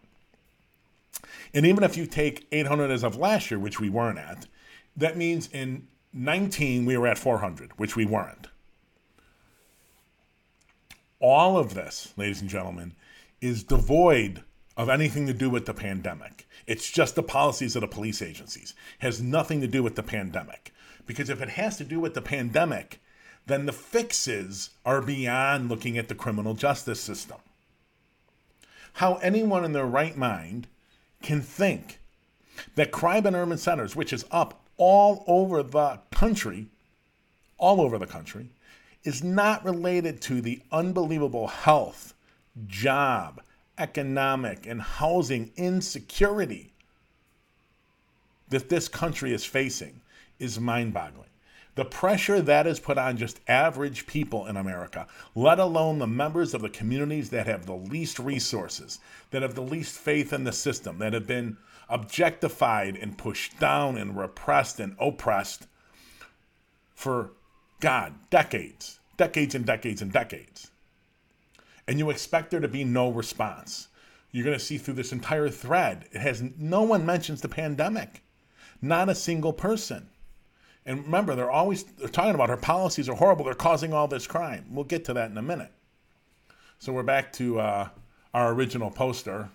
And 1.56 1.66
even 1.66 1.84
if 1.84 1.98
you 1.98 2.06
take 2.06 2.48
800 2.52 2.92
as 2.92 3.04
of 3.04 3.16
last 3.16 3.50
year, 3.50 3.60
which 3.60 3.80
we 3.80 3.90
weren't 3.90 4.20
at, 4.20 4.46
that 4.96 5.18
means 5.18 5.50
in 5.52 5.88
19 6.14 6.86
we 6.86 6.96
were 6.96 7.08
at 7.08 7.18
400, 7.18 7.72
which 7.78 7.96
we 7.96 8.06
weren't. 8.06 8.50
All 11.20 11.58
of 11.58 11.74
this, 11.74 12.14
ladies 12.16 12.42
and 12.42 12.50
gentlemen, 12.50 12.94
is 13.42 13.64
devoid 13.64 14.44
of 14.78 14.88
anything 14.88 15.26
to 15.26 15.34
do 15.34 15.50
with 15.50 15.66
the 15.66 15.74
pandemic. 15.74 16.48
It's 16.68 16.92
just 16.92 17.16
the 17.16 17.24
policies 17.24 17.76
of 17.76 17.82
the 17.82 17.88
police 17.88 18.22
agencies. 18.22 18.76
It 19.02 19.06
has 19.06 19.20
nothing 19.20 19.62
to 19.62 19.68
do 19.68 19.82
with 19.82 19.96
the 19.96 20.04
pandemic. 20.04 20.76
Because 21.08 21.32
if 21.32 21.42
it 21.42 21.50
has 21.50 21.76
to 21.78 21.84
do 21.84 22.00
with 22.00 22.14
the 22.14 22.22
pandemic, 22.22 23.02
then 23.50 23.66
the 23.66 23.74
fixes 23.74 24.70
are 24.86 25.02
beyond 25.02 25.70
looking 25.70 25.98
at 25.98 26.08
the 26.08 26.16
criminal 26.16 26.54
justice 26.54 27.02
system. 27.02 27.38
How 28.94 29.16
anyone 29.16 29.66
in 29.66 29.74
their 29.74 29.86
right 29.86 30.16
mind 30.16 30.68
can 31.22 31.42
think 31.42 32.00
that 32.76 32.92
crime 32.92 33.26
in 33.26 33.36
urban 33.36 33.58
centers, 33.58 33.96
which 33.96 34.14
is 34.14 34.26
up 34.32 34.62
all 34.78 35.24
over 35.28 35.64
the 35.64 36.00
country, 36.12 36.68
all 37.58 37.82
over 37.82 37.98
the 37.98 38.06
country, 38.06 38.50
is 39.04 39.24
not 39.24 39.66
related 39.66 40.22
to 40.22 40.42
the 40.42 40.62
unbelievable 40.72 41.48
health, 41.48 42.14
job, 42.68 43.42
economic, 43.78 44.66
and 44.68 44.82
housing 44.82 45.52
insecurity 45.56 46.72
that 48.50 48.70
this 48.70 48.88
country 48.88 49.34
is 49.34 49.46
facing 49.46 50.02
is 50.40 50.60
mind 50.60 50.94
boggling. 50.94 51.26
The 51.80 51.86
pressure 51.86 52.42
that 52.42 52.68
is 52.68 52.78
put 52.78 52.98
on 52.98 53.16
just 53.16 53.40
average 53.48 54.06
people 54.06 54.48
in 54.48 54.58
America, 54.58 55.08
let 55.34 55.60
alone 55.60 56.00
the 56.00 56.08
members 56.08 56.54
of 56.54 56.62
the 56.62 56.68
communities 56.68 57.30
that 57.30 57.48
have 57.48 57.66
the 57.66 57.74
least 57.74 58.20
resources, 58.20 59.00
that 59.32 59.44
have 59.44 59.56
the 59.56 59.62
least 59.62 59.98
faith 59.98 60.34
in 60.34 60.44
the 60.44 60.52
system, 60.52 61.00
that 61.00 61.14
have 61.14 61.26
been 61.26 61.56
objectified 61.88 62.98
and 62.98 63.18
pushed 63.18 63.58
down 63.62 63.98
and 63.98 64.18
repressed 64.18 64.82
and 64.82 64.98
oppressed 65.00 65.68
for, 66.96 67.32
God, 67.80 68.14
decades, 68.30 69.00
decades 69.16 69.56
and 69.56 69.66
decades 69.66 70.02
and 70.02 70.12
decades. 70.12 70.72
And 71.88 71.98
you 71.98 72.10
expect 72.10 72.52
there 72.52 72.60
to 72.60 72.68
be 72.68 72.84
no 72.84 73.10
response. 73.10 73.88
You're 74.34 74.44
going 74.44 74.60
to 74.60 74.66
see 74.66 74.78
through 74.78 74.96
this 74.96 75.14
entire 75.14 75.48
thread, 75.48 76.10
it 76.12 76.20
has 76.20 76.44
no 76.58 76.84
one 76.84 77.06
mentions 77.06 77.40
the 77.40 77.48
pandemic, 77.48 78.22
not 78.82 79.08
a 79.08 79.16
single 79.16 79.54
person. 79.54 80.10
And 80.90 81.06
remember, 81.06 81.36
they're 81.36 81.52
always 81.52 81.84
they're 81.84 82.10
talking 82.10 82.34
about 82.34 82.50
her 82.50 82.58
policies 82.58 83.08
are 83.08 83.16
horrible. 83.16 83.46
They're 83.46 83.54
causing 83.54 83.94
all 83.94 84.08
this 84.08 84.26
crime. 84.26 84.66
We'll 84.72 84.86
get 84.86 85.06
to 85.06 85.14
that 85.14 85.30
in 85.30 85.38
a 85.38 85.42
minute. 85.42 85.72
So 86.80 86.92
we're 86.92 87.04
back 87.04 87.32
to 87.34 87.60
uh, 87.60 87.90
our 88.34 88.52
original 88.52 88.90
poster. 88.90 89.52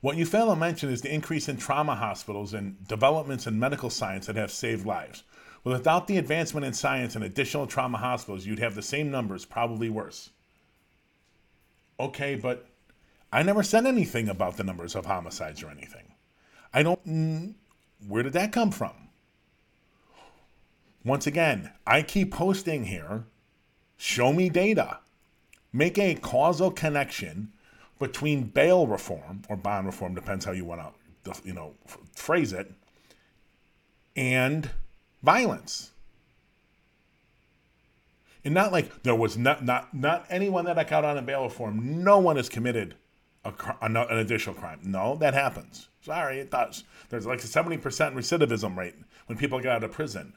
What 0.00 0.16
you 0.16 0.24
fail 0.24 0.48
to 0.48 0.56
mention 0.56 0.88
is 0.88 1.02
the 1.02 1.12
increase 1.12 1.50
in 1.50 1.58
trauma 1.58 1.96
hospitals 1.96 2.54
and 2.54 2.88
developments 2.88 3.46
in 3.46 3.58
medical 3.58 3.90
science 3.90 4.24
that 4.24 4.36
have 4.36 4.50
saved 4.50 4.86
lives. 4.86 5.22
Without 5.64 6.06
the 6.06 6.16
advancement 6.16 6.64
in 6.64 6.72
science 6.72 7.14
and 7.14 7.22
additional 7.22 7.66
trauma 7.66 7.98
hospitals, 7.98 8.46
you'd 8.46 8.60
have 8.60 8.74
the 8.74 8.80
same 8.80 9.10
numbers, 9.10 9.44
probably 9.44 9.90
worse. 9.90 10.30
Okay, 12.00 12.36
but 12.36 12.64
I 13.30 13.42
never 13.42 13.62
said 13.62 13.84
anything 13.84 14.30
about 14.30 14.56
the 14.56 14.64
numbers 14.64 14.94
of 14.94 15.04
homicides 15.04 15.62
or 15.62 15.68
anything. 15.68 16.14
I 16.72 16.82
don't. 16.82 17.06
Mm, 17.06 17.54
where 18.06 18.22
did 18.22 18.32
that 18.32 18.50
come 18.50 18.70
from? 18.70 19.07
Once 21.04 21.26
again, 21.26 21.72
I 21.86 22.02
keep 22.02 22.32
posting 22.32 22.84
here. 22.84 23.24
Show 23.96 24.32
me 24.32 24.48
data. 24.48 24.98
Make 25.72 25.98
a 25.98 26.14
causal 26.14 26.70
connection 26.70 27.52
between 27.98 28.44
bail 28.44 28.86
reform 28.86 29.42
or 29.48 29.56
bond 29.56 29.86
reform, 29.86 30.14
depends 30.14 30.44
how 30.44 30.52
you 30.52 30.64
want 30.64 30.80
to, 31.24 31.32
you 31.44 31.52
know, 31.52 31.74
phrase 32.14 32.52
it, 32.52 32.72
and 34.16 34.70
violence. 35.22 35.90
And 38.44 38.54
not 38.54 38.72
like 38.72 39.02
there 39.02 39.14
was 39.14 39.36
not 39.36 39.64
not 39.64 39.92
not 39.92 40.26
anyone 40.30 40.64
that 40.66 40.78
I 40.78 40.84
got 40.84 41.04
on 41.04 41.18
a 41.18 41.22
bail 41.22 41.42
reform. 41.44 42.02
No 42.04 42.18
one 42.18 42.36
has 42.36 42.48
committed 42.48 42.94
a, 43.44 43.52
an 43.82 43.96
additional 43.96 44.54
crime. 44.54 44.80
No, 44.84 45.16
that 45.16 45.34
happens. 45.34 45.88
Sorry, 46.00 46.38
it 46.38 46.50
does. 46.50 46.84
There's 47.10 47.26
like 47.26 47.40
a 47.40 47.46
seventy 47.46 47.76
percent 47.76 48.14
recidivism 48.14 48.76
rate 48.76 48.94
when 49.26 49.36
people 49.36 49.60
get 49.60 49.72
out 49.72 49.84
of 49.84 49.92
prison. 49.92 50.34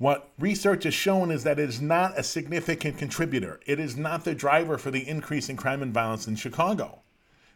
What 0.00 0.30
research 0.38 0.84
has 0.84 0.94
shown 0.94 1.30
is 1.30 1.44
that 1.44 1.58
it 1.58 1.68
is 1.68 1.82
not 1.82 2.18
a 2.18 2.22
significant 2.22 2.96
contributor. 2.96 3.60
It 3.66 3.78
is 3.78 3.98
not 3.98 4.24
the 4.24 4.34
driver 4.34 4.78
for 4.78 4.90
the 4.90 5.06
increase 5.06 5.50
in 5.50 5.58
crime 5.58 5.82
and 5.82 5.92
violence 5.92 6.26
in 6.26 6.36
Chicago. 6.36 7.00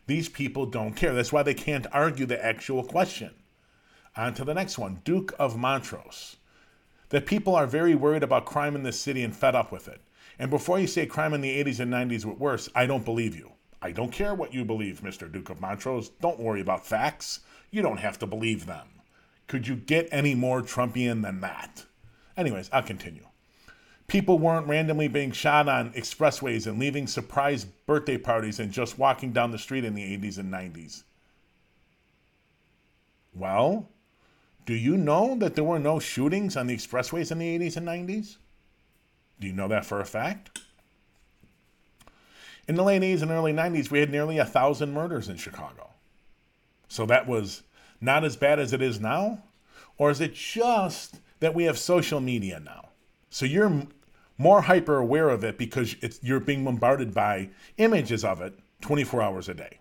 These 0.06 0.28
people 0.28 0.66
don't 0.66 0.92
care. 0.92 1.14
That's 1.14 1.32
why 1.32 1.42
they 1.42 1.54
can't 1.54 1.86
argue 1.90 2.26
the 2.26 2.44
actual 2.44 2.84
question. 2.84 3.30
On 4.14 4.34
to 4.34 4.44
the 4.44 4.52
next 4.52 4.76
one 4.76 5.00
Duke 5.04 5.32
of 5.38 5.56
Montrose. 5.56 6.36
That 7.08 7.24
people 7.24 7.54
are 7.54 7.66
very 7.66 7.94
worried 7.94 8.22
about 8.22 8.44
crime 8.44 8.76
in 8.76 8.82
this 8.82 9.00
city 9.00 9.22
and 9.22 9.34
fed 9.34 9.54
up 9.54 9.72
with 9.72 9.88
it. 9.88 10.02
And 10.38 10.50
before 10.50 10.78
you 10.78 10.86
say 10.86 11.06
crime 11.06 11.32
in 11.32 11.40
the 11.40 11.64
80s 11.64 11.80
and 11.80 11.90
90s 11.90 12.26
was 12.26 12.38
worse, 12.38 12.68
I 12.74 12.84
don't 12.84 13.06
believe 13.06 13.34
you. 13.34 13.52
I 13.80 13.90
don't 13.90 14.12
care 14.12 14.34
what 14.34 14.52
you 14.52 14.66
believe, 14.66 15.00
Mr. 15.00 15.32
Duke 15.32 15.48
of 15.48 15.62
Montrose. 15.62 16.10
Don't 16.20 16.38
worry 16.38 16.60
about 16.60 16.84
facts. 16.84 17.40
You 17.70 17.80
don't 17.80 18.00
have 18.00 18.18
to 18.18 18.26
believe 18.26 18.66
them. 18.66 19.00
Could 19.46 19.66
you 19.66 19.76
get 19.76 20.10
any 20.12 20.34
more 20.34 20.60
Trumpian 20.60 21.22
than 21.22 21.40
that? 21.40 21.86
Anyways, 22.36 22.70
I'll 22.72 22.82
continue. 22.82 23.26
People 24.06 24.38
weren't 24.38 24.66
randomly 24.66 25.08
being 25.08 25.32
shot 25.32 25.68
on 25.68 25.92
expressways 25.92 26.66
and 26.66 26.78
leaving 26.78 27.06
surprise 27.06 27.64
birthday 27.64 28.18
parties 28.18 28.60
and 28.60 28.70
just 28.70 28.98
walking 28.98 29.32
down 29.32 29.50
the 29.50 29.58
street 29.58 29.84
in 29.84 29.94
the 29.94 30.18
80s 30.18 30.38
and 30.38 30.52
90s. 30.52 31.04
Well, 33.34 33.88
do 34.66 34.74
you 34.74 34.96
know 34.96 35.36
that 35.38 35.54
there 35.54 35.64
were 35.64 35.78
no 35.78 35.98
shootings 35.98 36.56
on 36.56 36.66
the 36.66 36.76
expressways 36.76 37.32
in 37.32 37.38
the 37.38 37.58
80s 37.58 37.76
and 37.76 37.86
90s? 37.86 38.36
Do 39.40 39.46
you 39.46 39.52
know 39.52 39.68
that 39.68 39.84
for 39.84 40.00
a 40.00 40.04
fact? 40.04 40.60
In 42.68 42.76
the 42.76 42.84
late 42.84 43.02
80s 43.02 43.22
and 43.22 43.30
early 43.30 43.52
90s, 43.52 43.90
we 43.90 44.00
had 44.00 44.10
nearly 44.10 44.38
a 44.38 44.44
thousand 44.44 44.92
murders 44.92 45.28
in 45.28 45.36
Chicago. 45.36 45.90
So 46.88 47.04
that 47.06 47.26
was 47.26 47.62
not 48.00 48.24
as 48.24 48.36
bad 48.36 48.58
as 48.58 48.72
it 48.72 48.80
is 48.80 49.00
now? 49.00 49.42
Or 49.98 50.10
is 50.10 50.20
it 50.20 50.34
just 50.34 51.20
that 51.40 51.54
we 51.54 51.64
have 51.64 51.78
social 51.78 52.20
media 52.20 52.60
now. 52.60 52.90
So 53.30 53.46
you're 53.46 53.86
more 54.38 54.62
hyper 54.62 54.96
aware 54.96 55.28
of 55.28 55.44
it 55.44 55.58
because 55.58 55.96
you're 56.22 56.40
being 56.40 56.64
bombarded 56.64 57.14
by 57.14 57.50
images 57.76 58.24
of 58.24 58.40
it 58.40 58.58
24 58.80 59.22
hours 59.22 59.48
a 59.48 59.54
day. 59.54 59.78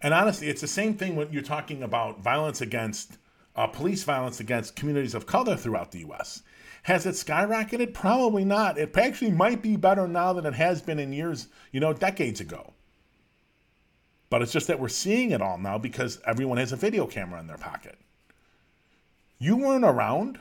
And 0.00 0.12
honestly, 0.12 0.48
it's 0.48 0.60
the 0.60 0.68
same 0.68 0.94
thing 0.94 1.16
when 1.16 1.32
you're 1.32 1.42
talking 1.42 1.82
about 1.82 2.20
violence 2.20 2.60
against 2.60 3.18
uh, 3.54 3.66
police 3.66 4.02
violence 4.02 4.40
against 4.40 4.76
communities 4.76 5.14
of 5.14 5.26
color 5.26 5.56
throughout 5.56 5.92
the 5.92 6.00
U.S. 6.00 6.42
Has 6.84 7.06
it 7.06 7.14
skyrocketed? 7.14 7.94
Probably 7.94 8.44
not. 8.44 8.78
It 8.78 8.96
actually 8.96 9.30
might 9.30 9.62
be 9.62 9.76
better 9.76 10.08
now 10.08 10.32
than 10.32 10.46
it 10.46 10.54
has 10.54 10.82
been 10.82 10.98
in 10.98 11.12
years, 11.12 11.48
you 11.70 11.78
know, 11.78 11.92
decades 11.92 12.40
ago. 12.40 12.72
But 14.30 14.42
it's 14.42 14.52
just 14.52 14.66
that 14.68 14.80
we're 14.80 14.88
seeing 14.88 15.30
it 15.30 15.42
all 15.42 15.58
now 15.58 15.78
because 15.78 16.18
everyone 16.26 16.58
has 16.58 16.72
a 16.72 16.76
video 16.76 17.06
camera 17.06 17.38
in 17.38 17.46
their 17.46 17.58
pocket. 17.58 17.98
You 19.38 19.56
weren't 19.56 19.84
around. 19.84 20.40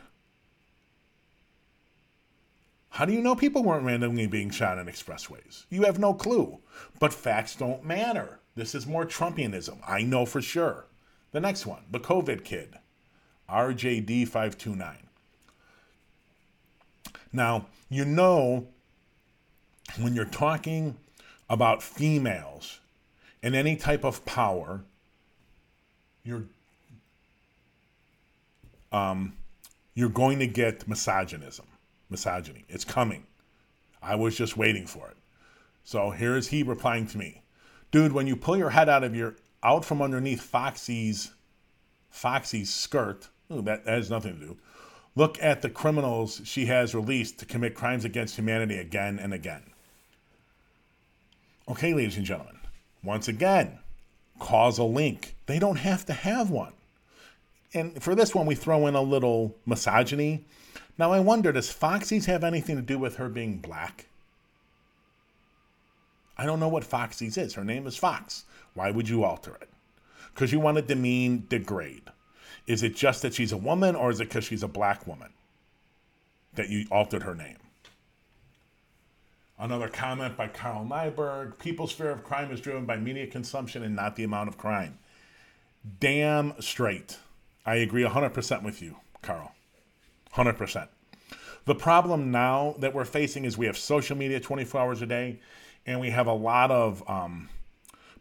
How 2.91 3.05
do 3.05 3.13
you 3.13 3.21
know 3.21 3.35
people 3.35 3.63
weren't 3.63 3.85
randomly 3.85 4.27
being 4.27 4.49
shot 4.49 4.77
in 4.77 4.85
expressways? 4.85 5.65
You 5.69 5.83
have 5.83 5.97
no 5.97 6.13
clue. 6.13 6.59
But 6.99 7.13
facts 7.13 7.55
don't 7.55 7.85
matter. 7.85 8.39
This 8.55 8.75
is 8.75 8.85
more 8.85 9.05
Trumpianism. 9.05 9.77
I 9.87 10.01
know 10.01 10.25
for 10.25 10.41
sure. 10.41 10.85
The 11.31 11.39
next 11.39 11.65
one, 11.65 11.83
the 11.89 12.01
COVID 12.01 12.43
kid, 12.43 12.75
RJD529. 13.49 14.95
Now, 17.31 17.67
you 17.89 18.03
know, 18.03 18.67
when 19.97 20.13
you're 20.13 20.25
talking 20.25 20.97
about 21.49 21.81
females 21.81 22.81
and 23.41 23.55
any 23.55 23.77
type 23.77 24.03
of 24.03 24.25
power, 24.25 24.81
you're 26.25 26.43
um, 28.91 29.33
you're 29.93 30.09
going 30.09 30.39
to 30.39 30.47
get 30.47 30.87
misogynism, 30.87 31.65
misogyny. 32.11 32.65
It's 32.69 32.85
coming. 32.85 33.25
I 34.01 34.15
was 34.15 34.35
just 34.35 34.57
waiting 34.57 34.85
for 34.85 35.07
it. 35.09 35.17
So 35.83 36.11
here 36.11 36.35
is 36.35 36.49
he 36.49 36.61
replying 36.63 37.07
to 37.07 37.17
me, 37.17 37.41
dude. 37.91 38.11
When 38.11 38.27
you 38.27 38.35
pull 38.35 38.57
your 38.57 38.69
head 38.69 38.89
out 38.89 39.03
of 39.03 39.15
your 39.15 39.35
out 39.63 39.85
from 39.85 40.01
underneath 40.01 40.41
Foxy's 40.41 41.31
Foxy's 42.09 42.71
skirt, 42.71 43.29
ooh, 43.51 43.61
that, 43.63 43.85
that 43.85 43.95
has 43.95 44.09
nothing 44.09 44.39
to 44.39 44.45
do. 44.45 44.57
Look 45.15 45.41
at 45.41 45.61
the 45.61 45.69
criminals 45.69 46.41
she 46.45 46.67
has 46.67 46.95
released 46.95 47.39
to 47.39 47.45
commit 47.45 47.75
crimes 47.75 48.05
against 48.05 48.37
humanity 48.37 48.77
again 48.77 49.19
and 49.19 49.33
again. 49.33 49.63
Okay, 51.67 51.93
ladies 51.93 52.17
and 52.17 52.25
gentlemen, 52.25 52.59
once 53.03 53.27
again, 53.27 53.79
causal 54.39 54.91
link. 54.91 55.35
They 55.45 55.59
don't 55.59 55.77
have 55.77 56.05
to 56.05 56.13
have 56.13 56.49
one. 56.49 56.73
And 57.73 58.01
for 58.01 58.15
this 58.15 58.35
one, 58.35 58.45
we 58.45 58.55
throw 58.55 58.87
in 58.87 58.95
a 58.95 59.01
little 59.01 59.55
misogyny. 59.65 60.45
Now, 60.97 61.11
I 61.11 61.19
wonder, 61.19 61.51
does 61.51 61.71
Foxy's 61.71 62.25
have 62.25 62.43
anything 62.43 62.75
to 62.75 62.81
do 62.81 62.99
with 62.99 63.15
her 63.15 63.29
being 63.29 63.57
black? 63.57 64.07
I 66.37 66.45
don't 66.45 66.59
know 66.59 66.67
what 66.67 66.83
Foxy's 66.83 67.37
is. 67.37 67.53
Her 67.53 67.63
name 67.63 67.87
is 67.87 67.97
Foxx. 67.97 68.45
Why 68.73 68.91
would 68.91 69.09
you 69.09 69.23
alter 69.23 69.57
it? 69.61 69.69
Because 70.33 70.51
you 70.51 70.59
want 70.59 70.77
to 70.77 70.81
demean, 70.81 71.45
degrade. 71.49 72.03
Is 72.67 72.83
it 72.83 72.95
just 72.95 73.21
that 73.21 73.33
she's 73.33 73.51
a 73.51 73.57
woman, 73.57 73.95
or 73.95 74.11
is 74.11 74.19
it 74.19 74.29
because 74.29 74.45
she's 74.45 74.63
a 74.63 74.67
black 74.67 75.05
woman 75.05 75.33
that 76.53 76.69
you 76.69 76.85
altered 76.91 77.23
her 77.23 77.35
name? 77.35 77.57
Another 79.59 79.89
comment 79.89 80.35
by 80.35 80.47
Carl 80.47 80.85
Nyberg 80.89 81.59
People's 81.59 81.91
fear 81.91 82.09
of 82.09 82.23
crime 82.23 82.51
is 82.51 82.61
driven 82.61 82.85
by 82.85 82.97
media 82.97 83.27
consumption 83.27 83.83
and 83.83 83.95
not 83.95 84.15
the 84.15 84.23
amount 84.23 84.49
of 84.49 84.57
crime. 84.57 84.97
Damn 85.99 86.59
straight. 86.59 87.19
I 87.65 87.75
agree 87.75 88.03
100% 88.03 88.63
with 88.63 88.81
you, 88.81 88.97
Carl. 89.21 89.53
100%. 90.35 90.87
The 91.65 91.75
problem 91.75 92.31
now 92.31 92.75
that 92.79 92.93
we're 92.93 93.05
facing 93.05 93.45
is 93.45 93.57
we 93.57 93.67
have 93.67 93.77
social 93.77 94.17
media 94.17 94.39
24 94.39 94.81
hours 94.81 95.01
a 95.01 95.05
day, 95.05 95.39
and 95.85 95.99
we 95.99 96.09
have 96.09 96.27
a 96.27 96.33
lot 96.33 96.71
of 96.71 97.07
um, 97.09 97.49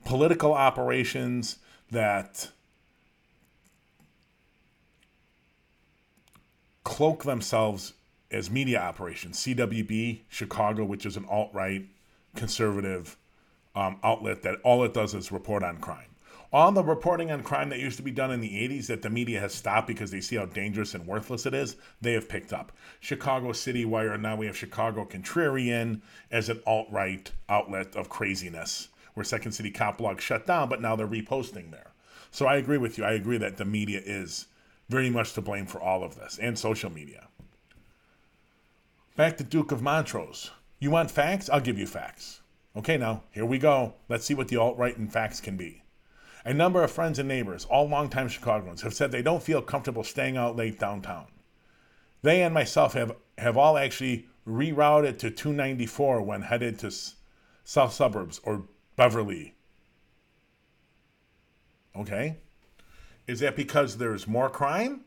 political 0.04 0.52
operations 0.52 1.58
that 1.90 2.48
cloak 6.84 7.24
themselves 7.24 7.94
as 8.30 8.50
media 8.50 8.80
operations. 8.80 9.38
CWB, 9.38 10.20
Chicago, 10.28 10.84
which 10.84 11.06
is 11.06 11.16
an 11.16 11.24
alt 11.28 11.50
right 11.52 11.86
conservative 12.36 13.16
um, 13.74 13.98
outlet 14.02 14.42
that 14.42 14.56
all 14.62 14.84
it 14.84 14.94
does 14.94 15.14
is 15.14 15.32
report 15.32 15.62
on 15.62 15.78
crime. 15.78 16.09
All 16.52 16.73
the 16.73 16.83
reporting 16.83 17.30
on 17.30 17.45
crime 17.45 17.69
that 17.69 17.78
used 17.78 17.97
to 17.99 18.02
be 18.02 18.11
done 18.11 18.33
in 18.33 18.40
the 18.40 18.69
80s 18.69 18.88
that 18.88 19.02
the 19.02 19.11
media 19.11 19.38
has 19.38 19.54
stopped 19.54 19.87
because 19.87 20.11
they 20.11 20.21
see 20.21 20.35
how 20.35 20.47
dangerous 20.47 20.95
and 20.95 21.07
worthless 21.07 21.47
it 21.47 21.54
is, 21.54 21.76
they 22.00 22.12
have 22.14 22.28
picked 22.28 22.52
up. 22.52 22.73
Chicago 22.99 23.52
City 23.52 23.84
Wire, 23.84 24.19
now 24.19 24.34
we 24.34 24.47
have 24.47 24.56
Chicago 24.56 25.04
Contrarian 25.04 26.00
as 26.32 26.49
an 26.49 26.60
alt 26.67 26.89
right 26.91 27.30
outlet 27.49 27.95
of 27.95 28.08
craziness, 28.08 28.89
where 29.15 29.23
Second 29.23 29.52
City 29.52 29.71
Cop 29.71 29.99
Blog 29.99 30.21
shut 30.21 30.45
down, 30.45 30.69
but 30.69 30.82
now 30.82 30.97
they're 30.97 31.06
reposting 31.06 31.71
there. 31.71 31.93
So 32.32 32.47
I 32.47 32.56
agree 32.56 32.78
with 32.78 32.99
you. 32.99 33.04
I 33.04 33.13
agree 33.13 33.39
that 33.39 33.56
the 33.56 33.65
media 33.65 34.00
is 34.04 34.47
very 34.89 35.08
much 35.08 35.34
to 35.34 35.41
blame 35.41 35.67
for 35.67 35.80
all 35.80 36.02
of 36.02 36.17
this 36.17 36.36
and 36.43 36.58
social 36.58 36.91
media. 36.91 37.28
Back 39.15 39.36
to 39.36 39.45
Duke 39.45 39.71
of 39.71 39.82
Montrose. 39.82 40.50
You 40.80 40.91
want 40.91 41.13
facts? 41.13 41.49
I'll 41.49 41.60
give 41.60 41.78
you 41.78 41.86
facts. 41.86 42.41
Okay, 42.75 42.97
now, 42.97 43.23
here 43.30 43.45
we 43.45 43.58
go. 43.58 43.95
Let's 44.08 44.25
see 44.25 44.34
what 44.34 44.49
the 44.49 44.56
alt 44.56 44.76
right 44.78 44.97
and 44.97 45.13
facts 45.13 45.41
can 45.41 45.56
be. 45.56 45.82
A 46.44 46.54
number 46.54 46.82
of 46.82 46.90
friends 46.90 47.18
and 47.18 47.28
neighbors, 47.28 47.66
all 47.66 47.88
longtime 47.88 48.28
Chicagoans, 48.28 48.82
have 48.82 48.94
said 48.94 49.12
they 49.12 49.22
don't 49.22 49.42
feel 49.42 49.60
comfortable 49.60 50.04
staying 50.04 50.36
out 50.36 50.56
late 50.56 50.78
downtown. 50.78 51.26
They 52.22 52.42
and 52.42 52.54
myself 52.54 52.94
have, 52.94 53.14
have 53.36 53.56
all 53.56 53.76
actually 53.76 54.26
rerouted 54.46 55.18
to 55.18 55.30
294 55.30 56.22
when 56.22 56.42
headed 56.42 56.78
to 56.80 56.88
s- 56.88 57.16
south 57.64 57.92
suburbs 57.92 58.40
or 58.44 58.64
Beverly. 58.96 59.54
Okay? 61.94 62.36
Is 63.26 63.40
that 63.40 63.56
because 63.56 63.98
there's 63.98 64.26
more 64.26 64.48
crime? 64.48 65.02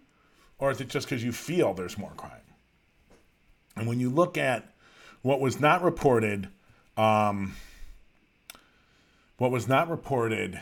Or 0.59 0.71
is 0.71 0.79
it 0.79 0.87
just 0.87 1.07
because 1.07 1.23
you 1.23 1.31
feel 1.31 1.73
there's 1.73 1.97
more 1.97 2.13
crime? 2.15 2.39
And 3.75 3.87
when 3.87 3.99
you 3.99 4.09
look 4.09 4.37
at 4.37 4.71
what 5.23 5.39
was 5.39 5.59
not 5.59 5.83
reported, 5.83 6.47
um, 6.95 7.55
what 9.37 9.51
was 9.51 9.67
not 9.67 9.89
reported 9.89 10.61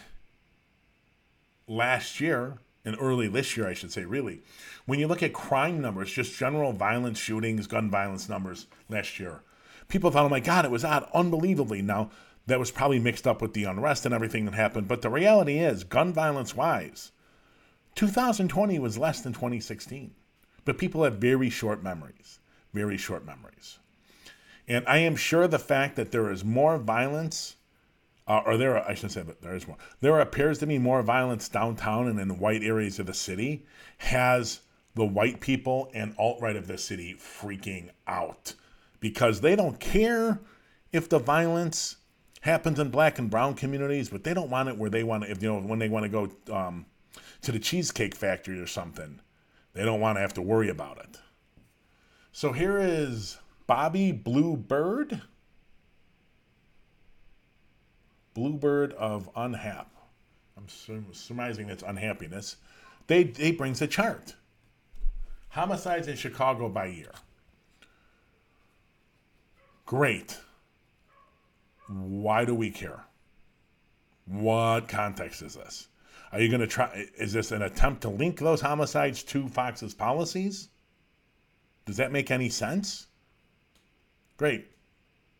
last 1.72 2.20
year 2.20 2.58
and 2.84 2.96
early 3.00 3.28
this 3.28 3.56
year, 3.56 3.68
I 3.68 3.74
should 3.74 3.92
say, 3.92 4.04
really, 4.06 4.42
when 4.86 5.00
you 5.00 5.08
look 5.08 5.24
at 5.24 5.34
crime 5.34 5.82
numbers, 5.82 6.12
just 6.12 6.38
general 6.38 6.74
violence, 6.74 7.18
shootings, 7.18 7.68
gun 7.68 7.90
violence 7.90 8.28
numbers 8.28 8.68
last 8.90 9.20
year, 9.20 9.42
people 9.88 10.12
thought, 10.12 10.26
oh 10.26 10.30
my 10.30 10.40
God, 10.40 10.66
it 10.66 10.72
was 10.72 10.84
odd, 10.84 11.08
unbelievably. 11.14 11.82
Now, 11.82 12.12
that 12.48 12.60
was 12.60 12.72
probably 12.72 13.00
mixed 13.00 13.28
up 13.28 13.42
with 13.42 13.54
the 13.54 13.64
unrest 13.64 14.06
and 14.06 14.14
everything 14.14 14.46
that 14.46 14.54
happened. 14.54 14.88
But 14.88 15.02
the 15.02 15.10
reality 15.10 15.60
is, 15.60 15.84
gun 15.84 16.12
violence 16.12 16.56
wise, 16.56 17.12
2020 17.96 18.80
was 18.80 18.98
less 18.98 19.22
than 19.22 19.34
2016. 19.34 20.12
But 20.66 20.78
people 20.78 21.04
have 21.04 21.16
very 21.16 21.50
short 21.50 21.84
memories, 21.84 22.40
very 22.74 22.98
short 22.98 23.26
memories. 23.26 23.80
And 24.68 24.86
I 24.88 24.98
am 25.00 25.16
sure 25.16 25.48
the 25.48 25.60
fact 25.60 25.96
that 25.96 26.12
there 26.12 26.32
is 26.32 26.44
more 26.44 26.78
violence, 26.78 27.56
uh, 28.32 28.44
or 28.46 28.56
there, 28.56 28.78
are, 28.78 28.90
I 28.90 28.94
shouldn't 28.94 29.12
say 29.12 29.24
that 29.24 29.42
there 29.42 29.56
is 29.56 29.68
more, 29.68 29.76
there 30.00 30.18
appears 30.22 30.58
to 30.60 30.66
be 30.66 30.78
more 30.78 31.04
violence 31.04 31.50
downtown 31.50 32.08
and 32.08 32.18
in 32.18 32.40
white 32.40 32.64
areas 32.64 32.98
of 32.98 33.06
the 33.06 33.14
city, 33.14 33.66
has 33.98 34.62
the 34.96 35.04
white 35.04 35.42
people 35.42 35.92
and 35.94 36.16
alt 36.18 36.40
right 36.42 36.56
of 36.56 36.66
the 36.66 36.78
city 36.78 37.14
freaking 37.16 37.90
out 38.08 38.54
because 39.02 39.42
they 39.42 39.54
don't 39.54 39.82
care 39.82 40.40
if 40.94 41.10
the 41.10 41.20
violence 41.20 41.98
happens 42.40 42.80
in 42.80 42.90
black 42.90 43.20
and 43.20 43.30
brown 43.30 43.54
communities, 43.54 44.08
but 44.08 44.24
they 44.24 44.34
don't 44.34 44.50
want 44.50 44.70
it 44.70 44.78
where 44.78 44.90
they 44.90 45.04
want 45.04 45.24
to, 45.24 45.30
if 45.30 45.44
you 45.44 45.52
know, 45.52 45.60
when 45.60 45.80
they 45.80 45.90
want 45.90 46.04
to 46.04 46.10
go 46.10 46.32
um, 46.56 46.86
to 47.42 47.52
the 47.52 47.60
Cheesecake 47.60 48.16
Factory 48.16 48.62
or 48.62 48.68
something. 48.68 49.20
They 49.74 49.84
don't 49.84 50.00
want 50.00 50.16
to 50.16 50.22
have 50.22 50.36
to 50.36 50.42
worry 50.42 50.70
about 50.70 51.00
it. 51.00 51.18
So 52.32 52.54
here 52.54 52.80
is 52.80 53.40
Bobby 53.68 54.14
Bluebird. 54.14 55.22
Bluebird 58.34 58.94
of 58.94 59.34
Unhap. 59.36 59.88
I'm 60.58 60.68
surmising 61.14 61.70
it's 61.70 61.84
unhappiness. 61.84 62.58
They, 63.08 63.24
they 63.24 63.52
brings 63.52 63.82
a 63.82 63.88
chart. 63.88 64.36
Homicides 65.50 66.08
in 66.08 66.16
Chicago 66.16 66.70
by 66.70 66.86
year. 66.86 67.12
Great. 69.86 70.38
Why 71.90 72.46
do 72.46 72.56
we 72.56 72.70
care? 72.70 73.04
What 74.26 74.88
context 74.88 75.42
is 75.42 75.56
this? 75.56 75.90
Are 76.32 76.40
you 76.40 76.48
going 76.48 76.62
to 76.62 76.68
try? 76.68 77.08
Is 77.18 77.34
this 77.34 77.52
an 77.52 77.62
attempt 77.62 78.04
to 78.04 78.10
link 78.10 78.40
those 78.40 78.62
homicides 78.62 79.24
to 79.24 79.50
Foxx's 79.50 79.94
policies? 79.94 80.70
Does 81.86 81.98
that 81.98 82.14
make 82.14 82.32
any 82.32 82.48
sense? 82.48 83.08
Great. 84.38 84.68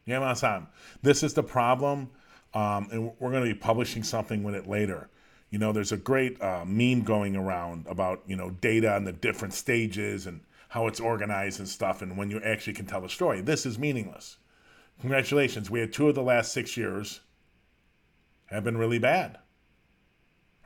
Yeah, 0.06 0.34
Sam. 0.34 0.68
This 1.02 1.24
is 1.24 1.34
the 1.34 1.44
problem, 1.44 2.10
um, 2.54 2.88
and 2.92 3.12
we're 3.20 3.32
going 3.32 3.44
to 3.46 3.54
be 3.54 3.60
publishing 3.60 4.04
something 4.04 4.44
with 4.44 4.56
it 4.56 4.68
later. 4.68 5.10
You 5.50 5.60
know, 5.60 5.72
there's 5.72 5.92
a 5.92 5.98
great 5.98 6.42
uh, 6.42 6.64
meme 6.66 7.02
going 7.04 7.36
around 7.36 7.86
about 7.88 8.24
you 8.28 8.36
know 8.36 8.52
data 8.52 8.96
and 8.96 9.06
the 9.06 9.14
different 9.14 9.54
stages 9.54 10.28
and 10.28 10.42
how 10.70 10.88
it's 10.88 11.00
organized 11.00 11.60
and 11.60 11.68
stuff, 11.68 12.02
and 12.02 12.18
when 12.18 12.32
you 12.32 12.40
actually 12.42 12.74
can 12.74 12.86
tell 12.86 13.04
a 13.04 13.10
story. 13.10 13.42
This 13.42 13.66
is 13.66 13.78
meaningless. 13.78 14.38
Congratulations, 15.02 15.70
we 15.70 15.80
had 15.80 15.92
two 15.92 16.08
of 16.08 16.16
the 16.16 16.22
last 16.24 16.54
six 16.54 16.78
years 16.78 17.22
have 18.46 18.64
been 18.64 18.78
really 18.78 19.00
bad. 19.00 19.40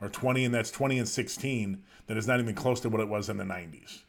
or 0.00 0.08
20, 0.08 0.44
and 0.44 0.54
that's 0.54 0.70
20 0.70 0.98
and 0.98 1.08
16, 1.08 1.82
that 2.06 2.16
is 2.16 2.26
not 2.26 2.38
even 2.38 2.54
close 2.54 2.80
to 2.80 2.88
what 2.90 3.00
it 3.00 3.08
was 3.08 3.28
in 3.30 3.38
the 3.38 3.44
90s. 3.44 4.02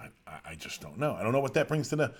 I, 0.00 0.08
I 0.50 0.54
just 0.54 0.80
don't 0.80 0.98
know. 0.98 1.14
I 1.14 1.22
don't 1.22 1.32
know 1.32 1.40
what 1.40 1.54
that 1.54 1.68
brings 1.68 1.88
to 1.90 1.96
the. 1.96 2.14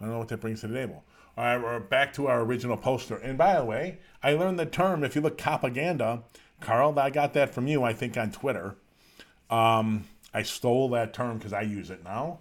I 0.00 0.04
don't 0.04 0.12
know 0.12 0.18
what 0.18 0.28
that 0.28 0.40
brings 0.40 0.60
to 0.60 0.68
the 0.68 0.74
table. 0.74 1.04
All 1.36 1.44
right, 1.44 1.62
we're 1.62 1.80
back 1.80 2.12
to 2.14 2.26
our 2.26 2.40
original 2.40 2.76
poster. 2.76 3.16
And 3.16 3.38
by 3.38 3.56
the 3.56 3.64
way, 3.64 3.98
I 4.22 4.32
learned 4.32 4.58
the 4.58 4.66
term, 4.66 5.04
if 5.04 5.14
you 5.14 5.20
look 5.20 5.38
propaganda, 5.38 6.22
Carl, 6.60 6.98
I 6.98 7.10
got 7.10 7.32
that 7.34 7.54
from 7.54 7.66
you, 7.66 7.84
I 7.84 7.92
think, 7.92 8.16
on 8.16 8.32
Twitter. 8.32 8.76
Um, 9.50 10.04
I 10.34 10.42
stole 10.42 10.88
that 10.90 11.14
term 11.14 11.38
because 11.38 11.52
I 11.52 11.62
use 11.62 11.90
it 11.90 12.04
now. 12.04 12.40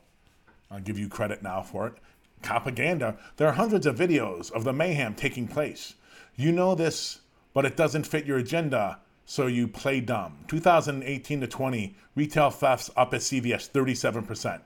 I'll 0.70 0.80
give 0.80 1.00
you 1.00 1.08
credit 1.08 1.41
now 1.41 1.62
for 1.62 1.88
it. 1.88 1.93
Propaganda. 2.41 3.17
There 3.38 3.48
are 3.48 3.54
hundreds 3.54 3.86
of 3.86 3.98
videos 3.98 4.52
of 4.52 4.63
the 4.63 4.74
mayhem 4.74 5.15
taking 5.15 5.48
place. 5.48 5.96
You 6.36 6.52
know 6.52 6.76
this, 6.76 7.22
but 7.54 7.65
it 7.65 7.78
doesn't 7.78 8.06
fit 8.06 8.26
your 8.26 8.38
agenda, 8.38 9.00
so 9.26 9.48
you 9.48 9.67
play 9.67 10.02
dumb. 10.02 10.39
2018 10.48 11.41
to 11.41 11.48
20, 11.48 11.96
retail 12.15 12.50
thefts 12.50 12.89
up 12.96 13.13
at 13.13 13.22
CVS 13.22 13.72
37%, 13.72 14.62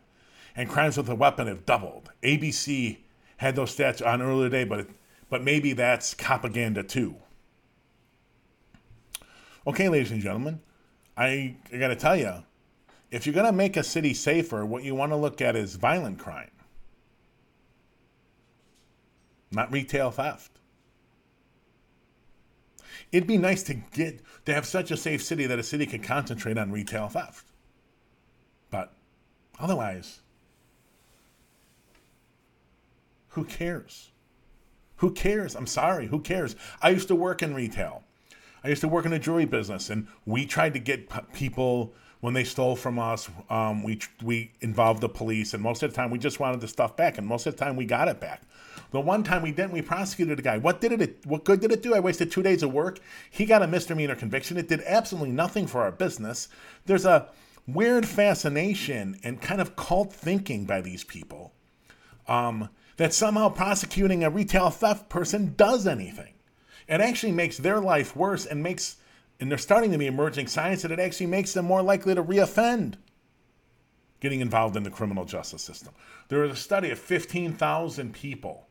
and 0.55 0.69
crimes 0.69 0.97
with 0.97 1.09
a 1.09 1.15
weapon 1.15 1.47
have 1.47 1.65
doubled. 1.65 2.11
ABC 2.23 2.97
had 3.37 3.55
those 3.55 3.75
stats 3.75 4.05
on 4.05 4.21
earlier 4.21 4.49
today, 4.49 4.63
but 4.63 4.87
but 5.29 5.43
maybe 5.43 5.73
that's 5.73 6.13
propaganda 6.13 6.83
too. 6.83 7.15
Okay, 9.65 9.87
ladies 9.87 10.11
and 10.11 10.21
gentlemen, 10.21 10.59
I, 11.15 11.55
I 11.71 11.77
got 11.77 11.87
to 11.87 11.95
tell 11.95 12.17
you, 12.17 12.43
if 13.11 13.25
you're 13.25 13.33
going 13.33 13.45
to 13.45 13.51
make 13.51 13.77
a 13.77 13.83
city 13.83 14.13
safer, 14.13 14.65
what 14.65 14.83
you 14.83 14.93
want 14.93 15.11
to 15.11 15.15
look 15.15 15.41
at 15.41 15.55
is 15.55 15.75
violent 15.75 16.19
crime, 16.19 16.51
not 19.51 19.71
retail 19.71 20.11
theft. 20.11 20.51
It'd 23.11 23.27
be 23.27 23.37
nice 23.37 23.63
to 23.63 23.73
get 23.75 24.21
to 24.45 24.53
have 24.53 24.65
such 24.65 24.91
a 24.91 24.97
safe 24.97 25.23
city 25.23 25.45
that 25.45 25.59
a 25.59 25.63
city 25.63 25.85
can 25.85 26.01
concentrate 26.01 26.57
on 26.57 26.71
retail 26.71 27.07
theft. 27.07 27.45
But 28.69 28.93
otherwise, 29.59 30.21
who 33.31 33.43
cares? 33.45 34.11
Who 34.97 35.11
cares? 35.11 35.55
I'm 35.55 35.67
sorry, 35.67 36.07
who 36.07 36.19
cares? 36.19 36.55
I 36.81 36.89
used 36.89 37.07
to 37.07 37.15
work 37.15 37.41
in 37.41 37.53
retail. 37.53 38.03
I 38.63 38.69
used 38.69 38.81
to 38.81 38.87
work 38.87 39.05
in 39.05 39.11
the 39.11 39.19
jewelry 39.19 39.45
business, 39.45 39.89
and 39.89 40.07
we 40.25 40.45
tried 40.45 40.73
to 40.73 40.79
get 40.79 41.09
p- 41.09 41.19
people 41.33 41.93
when 42.19 42.35
they 42.35 42.43
stole 42.43 42.75
from 42.75 42.99
us. 42.99 43.29
Um, 43.49 43.81
we 43.83 43.99
we 44.21 44.51
involved 44.61 45.01
the 45.01 45.09
police, 45.09 45.53
and 45.53 45.63
most 45.63 45.81
of 45.81 45.89
the 45.89 45.95
time 45.95 46.11
we 46.11 46.19
just 46.19 46.39
wanted 46.39 46.61
the 46.61 46.67
stuff 46.67 46.95
back, 46.95 47.17
and 47.17 47.25
most 47.25 47.47
of 47.47 47.55
the 47.55 47.63
time 47.63 47.75
we 47.75 47.85
got 47.85 48.07
it 48.07 48.19
back. 48.19 48.43
The 48.91 48.99
one 48.99 49.23
time 49.23 49.41
we 49.41 49.51
didn't, 49.51 49.71
we 49.71 49.81
prosecuted 49.81 50.37
a 50.37 50.41
guy. 50.41 50.57
What 50.57 50.81
did 50.81 51.01
it? 51.01 51.25
What 51.25 51.45
good 51.45 51.61
did 51.61 51.71
it 51.71 51.81
do? 51.81 51.95
I 51.95 51.99
wasted 51.99 52.31
two 52.31 52.43
days 52.43 52.61
of 52.61 52.71
work. 52.71 52.99
He 53.31 53.45
got 53.45 53.63
a 53.63 53.67
misdemeanor 53.67 54.15
conviction. 54.15 54.57
It 54.57 54.67
did 54.67 54.83
absolutely 54.85 55.31
nothing 55.31 55.65
for 55.65 55.81
our 55.81 55.91
business. 55.91 56.49
There's 56.85 57.05
a 57.05 57.29
weird 57.65 58.05
fascination 58.05 59.19
and 59.23 59.41
kind 59.41 59.61
of 59.61 59.75
cult 59.75 60.13
thinking 60.13 60.65
by 60.65 60.81
these 60.81 61.03
people 61.03 61.53
um, 62.27 62.69
that 63.01 63.15
somehow 63.15 63.49
prosecuting 63.49 64.23
a 64.23 64.29
retail 64.29 64.69
theft 64.69 65.09
person 65.09 65.55
does 65.57 65.87
anything. 65.87 66.35
It 66.87 67.01
actually 67.01 67.31
makes 67.31 67.57
their 67.57 67.79
life 67.79 68.15
worse 68.15 68.45
and 68.45 68.61
makes, 68.61 68.97
and 69.39 69.49
they're 69.49 69.57
starting 69.57 69.91
to 69.91 69.97
be 69.97 70.05
emerging 70.05 70.45
signs 70.45 70.83
that 70.83 70.91
it 70.91 70.99
actually 70.99 71.25
makes 71.25 71.53
them 71.53 71.65
more 71.65 71.81
likely 71.81 72.13
to 72.13 72.23
reoffend 72.23 72.97
getting 74.19 74.39
involved 74.39 74.77
in 74.77 74.83
the 74.83 74.91
criminal 74.91 75.25
justice 75.25 75.63
system. 75.63 75.95
There 76.27 76.41
was 76.41 76.51
a 76.51 76.55
study 76.55 76.91
of 76.91 76.99
15,000 76.99 78.13
people 78.13 78.67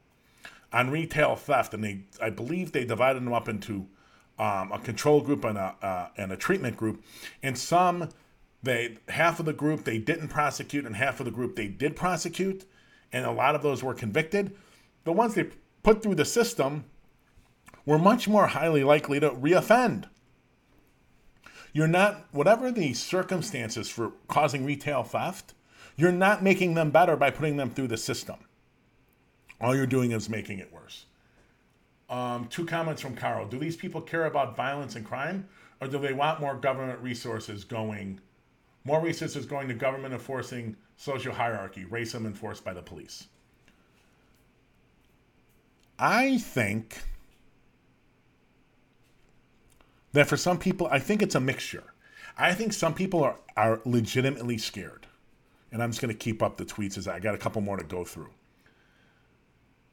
on 0.72 0.90
retail 0.90 1.34
theft, 1.34 1.74
and 1.74 1.82
they, 1.82 2.02
I 2.22 2.30
believe 2.30 2.70
they 2.70 2.84
divided 2.84 3.24
them 3.24 3.32
up 3.32 3.48
into 3.48 3.88
um, 4.38 4.70
a 4.70 4.78
control 4.78 5.22
group 5.22 5.44
and 5.44 5.58
a, 5.58 5.74
uh, 5.82 6.08
and 6.16 6.30
a 6.30 6.36
treatment 6.36 6.76
group. 6.76 7.02
And 7.42 7.58
some, 7.58 8.10
they 8.62 8.98
half 9.08 9.40
of 9.40 9.46
the 9.46 9.52
group 9.52 9.82
they 9.82 9.98
didn't 9.98 10.28
prosecute, 10.28 10.86
and 10.86 10.94
half 10.94 11.18
of 11.18 11.26
the 11.26 11.32
group 11.32 11.56
they 11.56 11.66
did 11.66 11.96
prosecute, 11.96 12.64
and 13.12 13.24
a 13.24 13.32
lot 13.32 13.54
of 13.54 13.62
those 13.62 13.82
were 13.82 13.94
convicted. 13.94 14.56
The 15.04 15.12
ones 15.12 15.34
they 15.34 15.48
put 15.82 16.02
through 16.02 16.16
the 16.16 16.24
system 16.24 16.84
we're 17.86 17.98
much 17.98 18.28
more 18.28 18.48
highly 18.48 18.84
likely 18.84 19.20
to 19.20 19.30
reoffend. 19.30 20.04
You're 21.72 21.88
not, 21.88 22.26
whatever 22.32 22.70
the 22.70 22.94
circumstances 22.94 23.88
for 23.88 24.12
causing 24.28 24.64
retail 24.64 25.02
theft, 25.02 25.54
you're 25.96 26.12
not 26.12 26.42
making 26.42 26.74
them 26.74 26.90
better 26.90 27.16
by 27.16 27.30
putting 27.30 27.56
them 27.56 27.70
through 27.70 27.88
the 27.88 27.96
system. 27.96 28.36
All 29.60 29.74
you're 29.74 29.86
doing 29.86 30.12
is 30.12 30.28
making 30.28 30.58
it 30.58 30.72
worse. 30.72 31.06
Um, 32.08 32.46
two 32.48 32.66
comments 32.66 33.00
from 33.02 33.14
Carl. 33.14 33.46
Do 33.46 33.58
these 33.58 33.76
people 33.76 34.00
care 34.00 34.26
about 34.26 34.56
violence 34.56 34.96
and 34.96 35.06
crime, 35.06 35.48
or 35.80 35.86
do 35.86 35.98
they 35.98 36.12
want 36.12 36.40
more 36.40 36.56
government 36.56 37.00
resources 37.00 37.64
going, 37.64 38.20
more 38.84 39.00
resources 39.00 39.46
going 39.46 39.68
to 39.68 39.74
government 39.74 40.14
enforcing 40.14 40.76
social 40.96 41.32
hierarchy, 41.32 41.84
racism 41.84 42.26
enforced 42.26 42.64
by 42.64 42.72
the 42.72 42.82
police? 42.82 43.26
I 45.98 46.38
think 46.38 47.02
that 50.12 50.26
for 50.26 50.36
some 50.36 50.58
people, 50.58 50.88
I 50.90 50.98
think 50.98 51.22
it's 51.22 51.34
a 51.34 51.40
mixture. 51.40 51.84
I 52.38 52.54
think 52.54 52.72
some 52.72 52.94
people 52.94 53.22
are, 53.22 53.36
are 53.56 53.80
legitimately 53.84 54.58
scared. 54.58 55.06
And 55.72 55.82
I'm 55.82 55.90
just 55.90 56.00
going 56.00 56.12
to 56.12 56.18
keep 56.18 56.42
up 56.42 56.56
the 56.56 56.64
tweets 56.64 56.98
as 56.98 57.06
I 57.06 57.20
got 57.20 57.34
a 57.34 57.38
couple 57.38 57.60
more 57.60 57.76
to 57.76 57.84
go 57.84 58.04
through. 58.04 58.30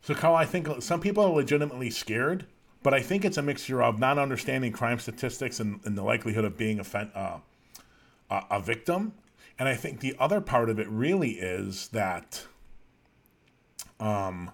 So, 0.02 0.16
Carl, 0.16 0.36
I 0.36 0.46
think 0.46 0.82
some 0.82 1.02
people 1.02 1.26
are 1.26 1.30
legitimately 1.30 1.90
scared, 1.90 2.46
but 2.82 2.94
I 2.94 3.02
think 3.02 3.26
it's 3.26 3.38
a 3.38 3.42
mixture 3.42 3.84
of 3.84 4.00
not 4.00 4.18
understanding 4.18 4.72
crime 4.72 5.00
statistics 5.00 5.60
and, 5.60 5.82
and 5.84 5.98
the 5.98 6.04
likelihood 6.04 6.46
of 6.46 6.58
being 6.58 6.80
a, 6.80 6.98
uh, 7.14 7.40
a, 8.30 8.44
a 8.52 8.62
victim. 8.62 9.14
And 9.60 9.68
I 9.68 9.76
think 9.76 10.00
the 10.00 10.16
other 10.20 10.42
part 10.42 10.70
of 10.70 10.80
it 10.80 10.88
really 10.90 11.32
is 11.32 11.88
that 11.90 12.46
um, 14.00 14.52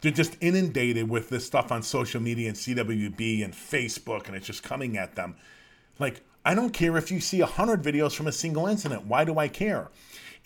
they're 0.00 0.12
just 0.12 0.36
inundated 0.40 1.08
with 1.08 1.28
this 1.28 1.44
stuff 1.46 1.72
on 1.72 1.82
social 1.82 2.20
media 2.20 2.48
and 2.48 2.56
CWB 2.56 3.44
and 3.44 3.52
Facebook, 3.52 4.26
and 4.26 4.36
it's 4.36 4.46
just 4.46 4.62
coming 4.62 4.96
at 4.96 5.16
them. 5.16 5.36
Like, 5.98 6.22
I 6.44 6.54
don't 6.54 6.70
care 6.70 6.96
if 6.96 7.10
you 7.10 7.20
see 7.20 7.40
100 7.40 7.82
videos 7.82 8.14
from 8.14 8.28
a 8.28 8.32
single 8.32 8.66
incident. 8.66 9.06
Why 9.06 9.24
do 9.24 9.38
I 9.38 9.48
care? 9.48 9.90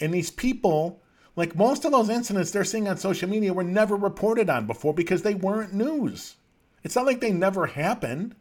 And 0.00 0.12
these 0.12 0.30
people, 0.30 1.00
like 1.36 1.54
most 1.54 1.84
of 1.84 1.92
those 1.92 2.08
incidents 2.08 2.50
they're 2.50 2.64
seeing 2.64 2.88
on 2.88 2.96
social 2.96 3.28
media, 3.28 3.52
were 3.52 3.62
never 3.62 3.96
reported 3.96 4.48
on 4.48 4.66
before 4.66 4.94
because 4.94 5.22
they 5.22 5.34
weren't 5.34 5.74
news. 5.74 6.36
It's 6.82 6.96
not 6.96 7.06
like 7.06 7.20
they 7.20 7.32
never 7.32 7.66
happened. 7.66 8.34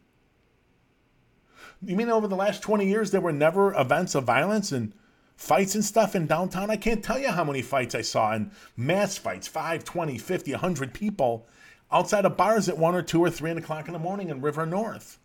You 1.84 1.96
mean 1.96 2.10
over 2.10 2.28
the 2.28 2.36
last 2.36 2.62
20 2.62 2.88
years 2.88 3.12
there 3.12 3.22
were 3.22 3.32
never 3.32 3.74
events 3.74 4.14
of 4.14 4.24
violence 4.24 4.72
and 4.72 4.94
fights 5.36 5.74
and 5.74 5.84
stuff 5.84 6.16
in 6.16 6.28
downtown. 6.28 6.70
I 6.70 6.76
can't 6.76 7.04
tell 7.04 7.18
you 7.18 7.30
how 7.30 7.44
many 7.44 7.64
fights 7.64 7.96
I 7.96 8.02
saw 8.02 8.34
in 8.34 8.52
mass 8.78 9.18
fights 9.18 9.48
5, 9.48 9.84
20, 9.84 10.18
50, 10.20 10.52
100 10.52 10.94
people 10.94 11.48
outside 11.92 12.26
of 12.26 12.38
bars 12.38 12.70
at 12.70 12.78
1 12.78 12.96
or 12.96 13.02
2 13.02 13.24
or 13.24 13.32
3 13.32 13.52
o'clock 13.52 13.88
in 13.88 13.94
the 13.94 14.00
morning 14.00 14.30
in 14.30 14.42
River 14.42 14.66
North. 14.66 15.18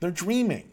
They're 0.00 0.10
dreaming. 0.10 0.70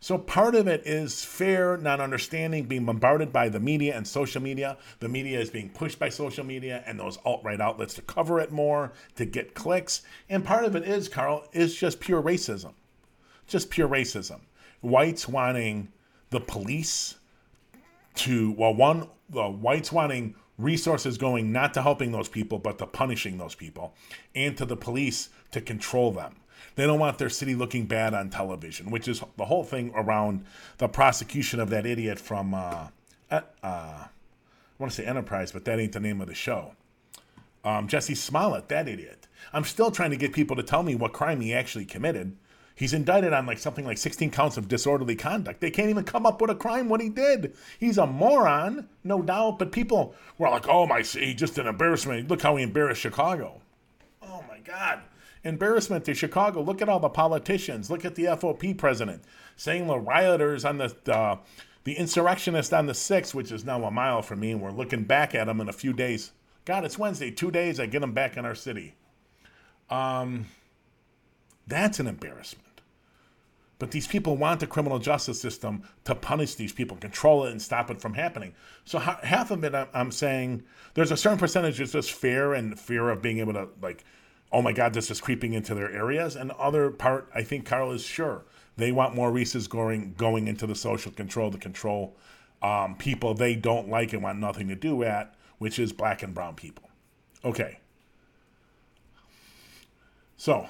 So 0.00 0.18
part 0.18 0.54
of 0.54 0.66
it 0.66 0.86
is 0.86 1.24
fear, 1.24 1.76
not 1.76 2.00
understanding, 2.00 2.64
being 2.64 2.86
bombarded 2.86 3.32
by 3.32 3.48
the 3.48 3.60
media 3.60 3.94
and 3.96 4.08
social 4.08 4.42
media. 4.42 4.78
The 4.98 5.08
media 5.08 5.38
is 5.38 5.50
being 5.50 5.68
pushed 5.68 5.98
by 5.98 6.08
social 6.08 6.44
media 6.44 6.82
and 6.86 6.98
those 6.98 7.18
alt-right 7.18 7.60
outlets 7.60 7.94
to 7.94 8.02
cover 8.02 8.40
it 8.40 8.50
more, 8.50 8.92
to 9.16 9.26
get 9.26 9.54
clicks. 9.54 10.02
And 10.28 10.44
part 10.44 10.64
of 10.64 10.74
it 10.74 10.84
is, 10.84 11.08
Carl, 11.08 11.46
is 11.52 11.76
just 11.76 12.00
pure 12.00 12.22
racism. 12.22 12.72
Just 13.50 13.68
pure 13.68 13.88
racism. 13.88 14.42
Whites 14.80 15.26
wanting 15.26 15.88
the 16.30 16.40
police 16.40 17.16
to 18.14 18.52
well 18.52 18.72
one 18.72 19.08
the 19.28 19.48
whites 19.48 19.90
wanting 19.90 20.36
resources 20.56 21.18
going 21.18 21.50
not 21.50 21.74
to 21.74 21.82
helping 21.82 22.12
those 22.12 22.28
people 22.28 22.60
but 22.60 22.78
to 22.78 22.86
punishing 22.86 23.38
those 23.38 23.56
people 23.56 23.92
and 24.36 24.56
to 24.56 24.64
the 24.64 24.76
police 24.76 25.30
to 25.50 25.60
control 25.60 26.12
them. 26.12 26.36
They 26.76 26.86
don't 26.86 27.00
want 27.00 27.18
their 27.18 27.28
city 27.28 27.56
looking 27.56 27.86
bad 27.86 28.14
on 28.14 28.30
television 28.30 28.88
which 28.88 29.08
is 29.08 29.20
the 29.36 29.46
whole 29.46 29.64
thing 29.64 29.90
around 29.96 30.44
the 30.78 30.86
prosecution 30.86 31.58
of 31.58 31.70
that 31.70 31.86
idiot 31.86 32.20
from 32.20 32.54
uh, 32.54 32.86
uh, 33.32 33.40
i 33.64 34.08
want 34.78 34.92
to 34.92 35.02
say 35.02 35.04
enterprise 35.04 35.50
but 35.50 35.64
that 35.64 35.80
ain't 35.80 35.92
the 35.92 36.00
name 36.00 36.20
of 36.20 36.28
the 36.28 36.34
show. 36.34 36.74
Um, 37.64 37.88
Jussie 37.88 38.16
Smollett 38.16 38.68
that 38.68 38.86
idiot. 38.86 39.26
I'm 39.52 39.64
still 39.64 39.90
trying 39.90 40.10
to 40.10 40.16
get 40.16 40.32
people 40.32 40.54
to 40.54 40.62
tell 40.62 40.84
me 40.84 40.94
what 40.94 41.12
crime 41.12 41.40
he 41.40 41.52
actually 41.52 41.84
committed 41.84 42.36
He's 42.80 42.94
indicted 42.94 43.34
on 43.34 43.44
like 43.44 43.58
something 43.58 43.84
like 43.84 43.98
16 43.98 44.30
counts 44.30 44.56
of 44.56 44.66
disorderly 44.66 45.14
conduct. 45.14 45.60
They 45.60 45.70
can't 45.70 45.90
even 45.90 46.04
come 46.04 46.24
up 46.24 46.40
with 46.40 46.48
a 46.48 46.54
crime 46.54 46.88
what 46.88 47.02
he 47.02 47.10
did. 47.10 47.54
He's 47.78 47.98
a 47.98 48.06
moron, 48.06 48.88
no 49.04 49.20
doubt, 49.20 49.58
but 49.58 49.70
people 49.70 50.14
were 50.38 50.48
like, 50.48 50.66
"Oh 50.66 50.86
my, 50.86 51.02
he 51.02 51.34
just 51.34 51.58
an 51.58 51.66
embarrassment. 51.66 52.30
Look 52.30 52.40
how 52.40 52.56
he 52.56 52.62
embarrassed 52.62 53.02
Chicago." 53.02 53.60
Oh 54.22 54.42
my 54.48 54.60
god. 54.60 55.02
Embarrassment 55.44 56.06
to 56.06 56.14
Chicago. 56.14 56.62
Look 56.62 56.80
at 56.80 56.88
all 56.88 57.00
the 57.00 57.10
politicians. 57.10 57.90
Look 57.90 58.06
at 58.06 58.14
the 58.14 58.24
FOP 58.24 58.78
president 58.78 59.24
saying 59.56 59.86
the 59.86 59.98
rioters 59.98 60.64
on 60.64 60.78
the 60.78 60.96
uh, 61.12 61.36
the 61.84 61.92
insurrectionists 61.98 62.72
on 62.72 62.86
the 62.86 62.94
6th, 62.94 63.34
which 63.34 63.52
is 63.52 63.62
now 63.62 63.84
a 63.84 63.90
mile 63.90 64.22
from 64.22 64.40
me, 64.40 64.52
and 64.52 64.62
we're 64.62 64.70
looking 64.70 65.04
back 65.04 65.34
at 65.34 65.48
them 65.48 65.60
in 65.60 65.68
a 65.68 65.74
few 65.74 65.92
days. 65.92 66.32
God, 66.64 66.86
it's 66.86 66.98
Wednesday. 66.98 67.30
Two 67.30 67.50
days, 67.50 67.78
I 67.78 67.84
get 67.84 68.00
them 68.00 68.14
back 68.14 68.38
in 68.38 68.46
our 68.46 68.54
city. 68.54 68.94
Um, 69.90 70.46
that's 71.66 72.00
an 72.00 72.06
embarrassment. 72.06 72.69
But 73.80 73.90
these 73.90 74.06
people 74.06 74.36
want 74.36 74.60
the 74.60 74.66
criminal 74.66 74.98
justice 74.98 75.40
system 75.40 75.82
to 76.04 76.14
punish 76.14 76.54
these 76.54 76.72
people, 76.72 76.98
control 76.98 77.46
it, 77.46 77.50
and 77.50 77.60
stop 77.60 77.90
it 77.90 77.98
from 77.98 78.12
happening. 78.12 78.54
So 78.84 78.98
half 78.98 79.50
of 79.50 79.64
it, 79.64 79.74
I'm 79.94 80.12
saying, 80.12 80.62
there's 80.92 81.10
a 81.10 81.16
certain 81.16 81.38
percentage 81.38 81.78
that's 81.78 81.92
just 81.92 82.12
fear 82.12 82.52
and 82.52 82.78
fear 82.78 83.08
of 83.08 83.22
being 83.22 83.38
able 83.38 83.54
to 83.54 83.68
like, 83.80 84.04
oh 84.52 84.60
my 84.60 84.72
God, 84.72 84.92
this 84.92 85.10
is 85.10 85.18
creeping 85.18 85.54
into 85.54 85.74
their 85.74 85.90
areas. 85.90 86.36
And 86.36 86.50
other 86.52 86.90
part, 86.90 87.30
I 87.34 87.42
think 87.42 87.64
Carl 87.64 87.90
is 87.92 88.04
sure 88.04 88.44
they 88.76 88.92
want 88.92 89.14
more 89.14 89.32
Reese's 89.32 89.66
going 89.66 90.12
going 90.14 90.46
into 90.46 90.66
the 90.66 90.74
social 90.74 91.10
control 91.10 91.50
to 91.50 91.58
control 91.58 92.16
um, 92.60 92.96
people 92.96 93.32
they 93.32 93.54
don't 93.54 93.88
like 93.88 94.12
and 94.12 94.22
want 94.22 94.38
nothing 94.38 94.68
to 94.68 94.76
do 94.76 95.02
at, 95.04 95.34
which 95.56 95.78
is 95.78 95.90
black 95.90 96.22
and 96.22 96.34
brown 96.34 96.54
people. 96.54 96.90
Okay. 97.46 97.78
So 100.36 100.68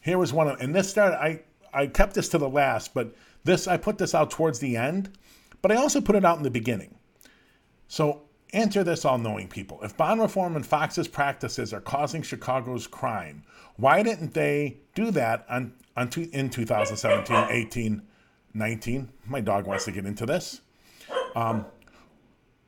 here 0.00 0.18
was 0.18 0.34
one 0.34 0.48
of, 0.48 0.60
and 0.60 0.74
this 0.74 0.90
started. 0.90 1.16
I 1.22 1.40
I 1.76 1.86
kept 1.86 2.14
this 2.14 2.28
to 2.30 2.38
the 2.38 2.48
last, 2.48 2.94
but 2.94 3.14
this 3.44 3.68
I 3.68 3.76
put 3.76 3.98
this 3.98 4.14
out 4.14 4.30
towards 4.30 4.58
the 4.58 4.76
end, 4.76 5.16
but 5.60 5.70
I 5.70 5.76
also 5.76 6.00
put 6.00 6.16
it 6.16 6.24
out 6.24 6.38
in 6.38 6.42
the 6.42 6.50
beginning. 6.50 6.96
So 7.86 8.22
answer 8.52 8.82
this, 8.82 9.04
all-knowing 9.04 9.48
people: 9.48 9.80
If 9.82 9.96
bond 9.96 10.20
reform 10.20 10.56
and 10.56 10.64
Foxx's 10.64 11.06
practices 11.06 11.74
are 11.74 11.80
causing 11.80 12.22
Chicago's 12.22 12.86
crime, 12.86 13.44
why 13.76 14.02
didn't 14.02 14.32
they 14.32 14.78
do 14.94 15.10
that 15.12 15.44
on, 15.50 15.74
on 15.96 16.08
in 16.32 16.48
2017, 16.48 17.36
18, 17.50 18.02
19? 18.54 19.12
My 19.26 19.40
dog 19.42 19.66
wants 19.66 19.84
to 19.84 19.92
get 19.92 20.06
into 20.06 20.24
this. 20.24 20.62
Um, 21.36 21.66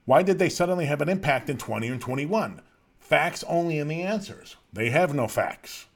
why 0.04 0.22
did 0.22 0.38
they 0.38 0.50
suddenly 0.50 0.84
have 0.84 1.00
an 1.00 1.08
impact 1.08 1.48
in 1.48 1.56
20 1.56 1.88
and 1.88 2.00
21? 2.00 2.60
Facts 3.00 3.42
only 3.48 3.78
in 3.78 3.88
the 3.88 4.02
answers. 4.02 4.56
They 4.72 4.90
have 4.90 5.14
no 5.14 5.28
facts. 5.28 5.86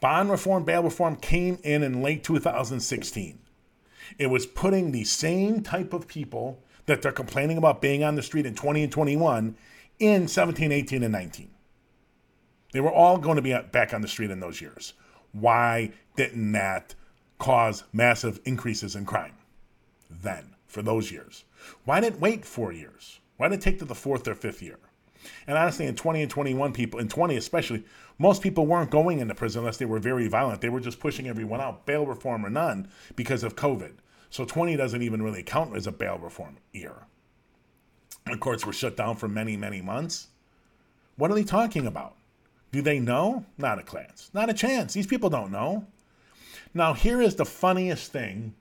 Bond 0.00 0.30
reform, 0.30 0.64
bail 0.64 0.82
reform 0.82 1.16
came 1.16 1.58
in 1.62 1.82
in 1.82 2.02
late 2.02 2.22
2016. 2.22 3.38
It 4.18 4.26
was 4.26 4.46
putting 4.46 4.92
the 4.92 5.04
same 5.04 5.62
type 5.62 5.92
of 5.92 6.06
people 6.06 6.62
that 6.86 7.02
they're 7.02 7.12
complaining 7.12 7.58
about 7.58 7.80
being 7.80 8.04
on 8.04 8.14
the 8.14 8.22
street 8.22 8.46
in 8.46 8.54
20 8.54 8.84
and 8.84 8.92
21 8.92 9.56
in 9.98 10.28
17, 10.28 10.70
18, 10.70 11.02
and 11.02 11.12
19. 11.12 11.50
They 12.72 12.80
were 12.80 12.92
all 12.92 13.18
going 13.18 13.36
to 13.36 13.42
be 13.42 13.54
uh, 13.54 13.62
back 13.62 13.94
on 13.94 14.02
the 14.02 14.08
street 14.08 14.30
in 14.30 14.40
those 14.40 14.60
years. 14.60 14.92
Why 15.32 15.92
didn't 16.16 16.52
that 16.52 16.94
cause 17.38 17.84
massive 17.92 18.40
increases 18.44 18.94
in 18.94 19.06
crime 19.06 19.34
then 20.10 20.54
for 20.66 20.82
those 20.82 21.10
years? 21.10 21.44
Why 21.84 22.00
didn't 22.00 22.20
wait 22.20 22.44
four 22.44 22.72
years? 22.72 23.20
Why 23.36 23.48
did 23.48 23.58
it 23.58 23.62
take 23.62 23.78
to 23.80 23.84
the 23.84 23.94
fourth 23.94 24.28
or 24.28 24.34
fifth 24.34 24.62
year? 24.62 24.78
And 25.46 25.56
honestly, 25.56 25.86
in 25.86 25.94
20 25.94 26.22
and 26.22 26.30
21 26.30 26.72
people, 26.72 27.00
in 27.00 27.08
20 27.08 27.36
especially, 27.36 27.84
most 28.18 28.42
people 28.42 28.66
weren't 28.66 28.90
going 28.90 29.20
into 29.20 29.34
prison 29.34 29.60
unless 29.60 29.76
they 29.76 29.84
were 29.84 29.98
very 29.98 30.28
violent. 30.28 30.60
They 30.60 30.68
were 30.68 30.80
just 30.80 31.00
pushing 31.00 31.28
everyone 31.28 31.60
out, 31.60 31.86
bail 31.86 32.06
reform 32.06 32.44
or 32.44 32.50
none, 32.50 32.88
because 33.14 33.42
of 33.42 33.56
COVID. 33.56 33.92
So 34.30 34.44
20 34.44 34.76
doesn't 34.76 35.02
even 35.02 35.22
really 35.22 35.42
count 35.42 35.76
as 35.76 35.86
a 35.86 35.92
bail 35.92 36.18
reform 36.18 36.56
year. 36.72 37.06
The 38.26 38.36
courts 38.36 38.66
were 38.66 38.72
shut 38.72 38.96
down 38.96 39.16
for 39.16 39.28
many, 39.28 39.56
many 39.56 39.80
months. 39.80 40.28
What 41.16 41.30
are 41.30 41.34
they 41.34 41.44
talking 41.44 41.86
about? 41.86 42.16
Do 42.72 42.82
they 42.82 42.98
know? 42.98 43.44
Not 43.56 43.78
a 43.78 43.82
chance. 43.82 44.30
Not 44.34 44.50
a 44.50 44.54
chance. 44.54 44.92
These 44.92 45.06
people 45.06 45.30
don't 45.30 45.52
know. 45.52 45.86
Now, 46.74 46.92
here 46.92 47.22
is 47.22 47.36
the 47.36 47.44
funniest 47.46 48.12
thing 48.12 48.54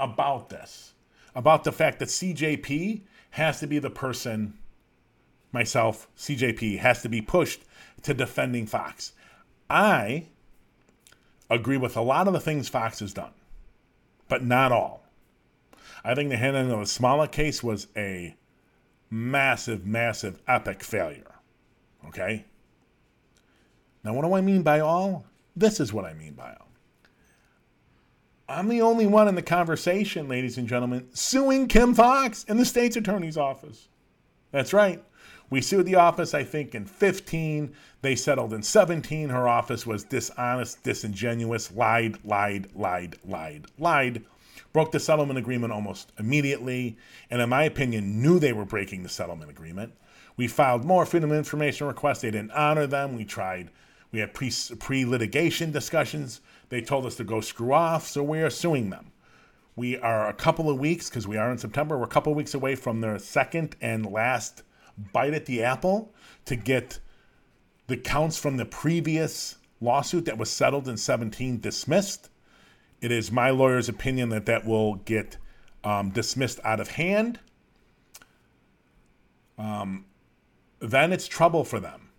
about 0.00 0.48
this 0.48 0.92
about 1.34 1.64
the 1.64 1.72
fact 1.72 1.98
that 1.98 2.08
CJP 2.08 3.02
has 3.30 3.60
to 3.60 3.66
be 3.66 3.78
the 3.78 3.90
person 3.90 4.54
myself, 5.52 6.08
CJP, 6.16 6.78
has 6.78 7.02
to 7.02 7.08
be 7.08 7.20
pushed 7.20 7.62
to 8.02 8.14
defending 8.14 8.66
Foxx. 8.66 9.12
I 9.70 10.26
agree 11.48 11.76
with 11.76 11.96
a 11.96 12.02
lot 12.02 12.26
of 12.26 12.32
the 12.32 12.40
things 12.40 12.68
Foxx 12.68 13.00
has 13.00 13.12
done, 13.12 13.32
but 14.28 14.44
not 14.44 14.72
all. 14.72 15.04
I 16.04 16.14
think 16.14 16.30
the 16.30 16.36
handling 16.36 16.72
of 16.72 16.80
the 16.80 16.86
Smollett 16.86 17.32
case 17.32 17.62
was 17.62 17.86
a 17.96 18.34
massive, 19.10 19.86
massive, 19.86 20.40
epic 20.48 20.82
failure. 20.82 21.34
Okay? 22.08 22.46
Now, 24.02 24.14
what 24.14 24.24
do 24.24 24.34
I 24.34 24.40
mean 24.40 24.62
by 24.62 24.80
all? 24.80 25.24
This 25.54 25.78
is 25.78 25.92
what 25.92 26.04
I 26.04 26.14
mean 26.14 26.32
by 26.32 26.56
all. 26.58 26.68
I'm 28.48 28.68
the 28.68 28.82
only 28.82 29.06
one 29.06 29.28
in 29.28 29.34
the 29.34 29.42
conversation, 29.42 30.28
ladies 30.28 30.58
and 30.58 30.68
gentlemen, 30.68 31.08
suing 31.12 31.68
Kim 31.68 31.94
Foxx 31.94 32.44
in 32.44 32.56
the 32.56 32.64
state's 32.64 32.96
attorney's 32.96 33.36
office. 33.36 33.88
That's 34.50 34.72
right. 34.72 35.02
We 35.52 35.60
sued 35.60 35.84
the 35.84 35.96
office, 35.96 36.32
I 36.32 36.44
think, 36.44 36.74
in 36.74 36.86
15. 36.86 37.74
They 38.00 38.16
settled 38.16 38.54
in 38.54 38.62
17. 38.62 39.28
Her 39.28 39.46
office 39.46 39.86
was 39.86 40.02
dishonest, 40.02 40.82
disingenuous, 40.82 41.70
lied, 41.70 42.16
lied, 42.24 42.68
lied, 42.74 43.16
lied, 43.22 43.66
lied. 43.78 44.24
Broke 44.72 44.92
the 44.92 44.98
settlement 44.98 45.38
agreement 45.38 45.70
almost 45.70 46.10
immediately, 46.18 46.96
and 47.30 47.42
in 47.42 47.50
my 47.50 47.64
opinion, 47.64 48.22
knew 48.22 48.38
they 48.38 48.54
were 48.54 48.64
breaking 48.64 49.02
the 49.02 49.10
settlement 49.10 49.50
agreement. 49.50 49.92
We 50.38 50.48
filed 50.48 50.86
more 50.86 51.04
freedom 51.04 51.30
of 51.30 51.36
information 51.36 51.86
requests. 51.86 52.22
They 52.22 52.30
didn't 52.30 52.52
honor 52.52 52.86
them. 52.86 53.14
We 53.14 53.26
tried, 53.26 53.68
we 54.10 54.20
had 54.20 54.32
pre 54.32 55.04
litigation 55.04 55.70
discussions. 55.70 56.40
They 56.70 56.80
told 56.80 57.04
us 57.04 57.16
to 57.16 57.24
go 57.24 57.42
screw 57.42 57.74
off, 57.74 58.06
so 58.06 58.22
we 58.22 58.40
are 58.40 58.48
suing 58.48 58.88
them. 58.88 59.12
We 59.76 59.98
are 59.98 60.30
a 60.30 60.32
couple 60.32 60.70
of 60.70 60.78
weeks, 60.78 61.10
because 61.10 61.28
we 61.28 61.36
are 61.36 61.52
in 61.52 61.58
September, 61.58 61.98
we're 61.98 62.04
a 62.04 62.08
couple 62.08 62.32
of 62.32 62.38
weeks 62.38 62.54
away 62.54 62.74
from 62.74 63.02
their 63.02 63.18
second 63.18 63.76
and 63.82 64.10
last 64.10 64.62
bite 64.96 65.34
at 65.34 65.46
the 65.46 65.62
apple 65.62 66.12
to 66.44 66.56
get 66.56 66.98
the 67.86 67.96
counts 67.96 68.38
from 68.38 68.56
the 68.56 68.64
previous 68.64 69.56
lawsuit 69.80 70.24
that 70.24 70.38
was 70.38 70.50
settled 70.50 70.88
in 70.88 70.96
17 70.96 71.60
dismissed. 71.60 72.30
It 73.00 73.10
is 73.10 73.32
my 73.32 73.50
lawyer's 73.50 73.88
opinion 73.88 74.28
that 74.30 74.46
that 74.46 74.64
will 74.64 74.96
get 74.96 75.36
um, 75.84 76.10
dismissed 76.10 76.60
out 76.64 76.80
of 76.80 76.92
hand. 76.92 77.40
Um, 79.58 80.06
then 80.80 81.12
it's 81.12 81.26
trouble 81.26 81.64
for 81.64 81.80
them 81.80 82.10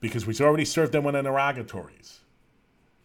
because 0.00 0.26
we've 0.26 0.40
already 0.40 0.64
served 0.64 0.92
them 0.92 1.04
with 1.04 1.16
interrogatories. 1.16 2.20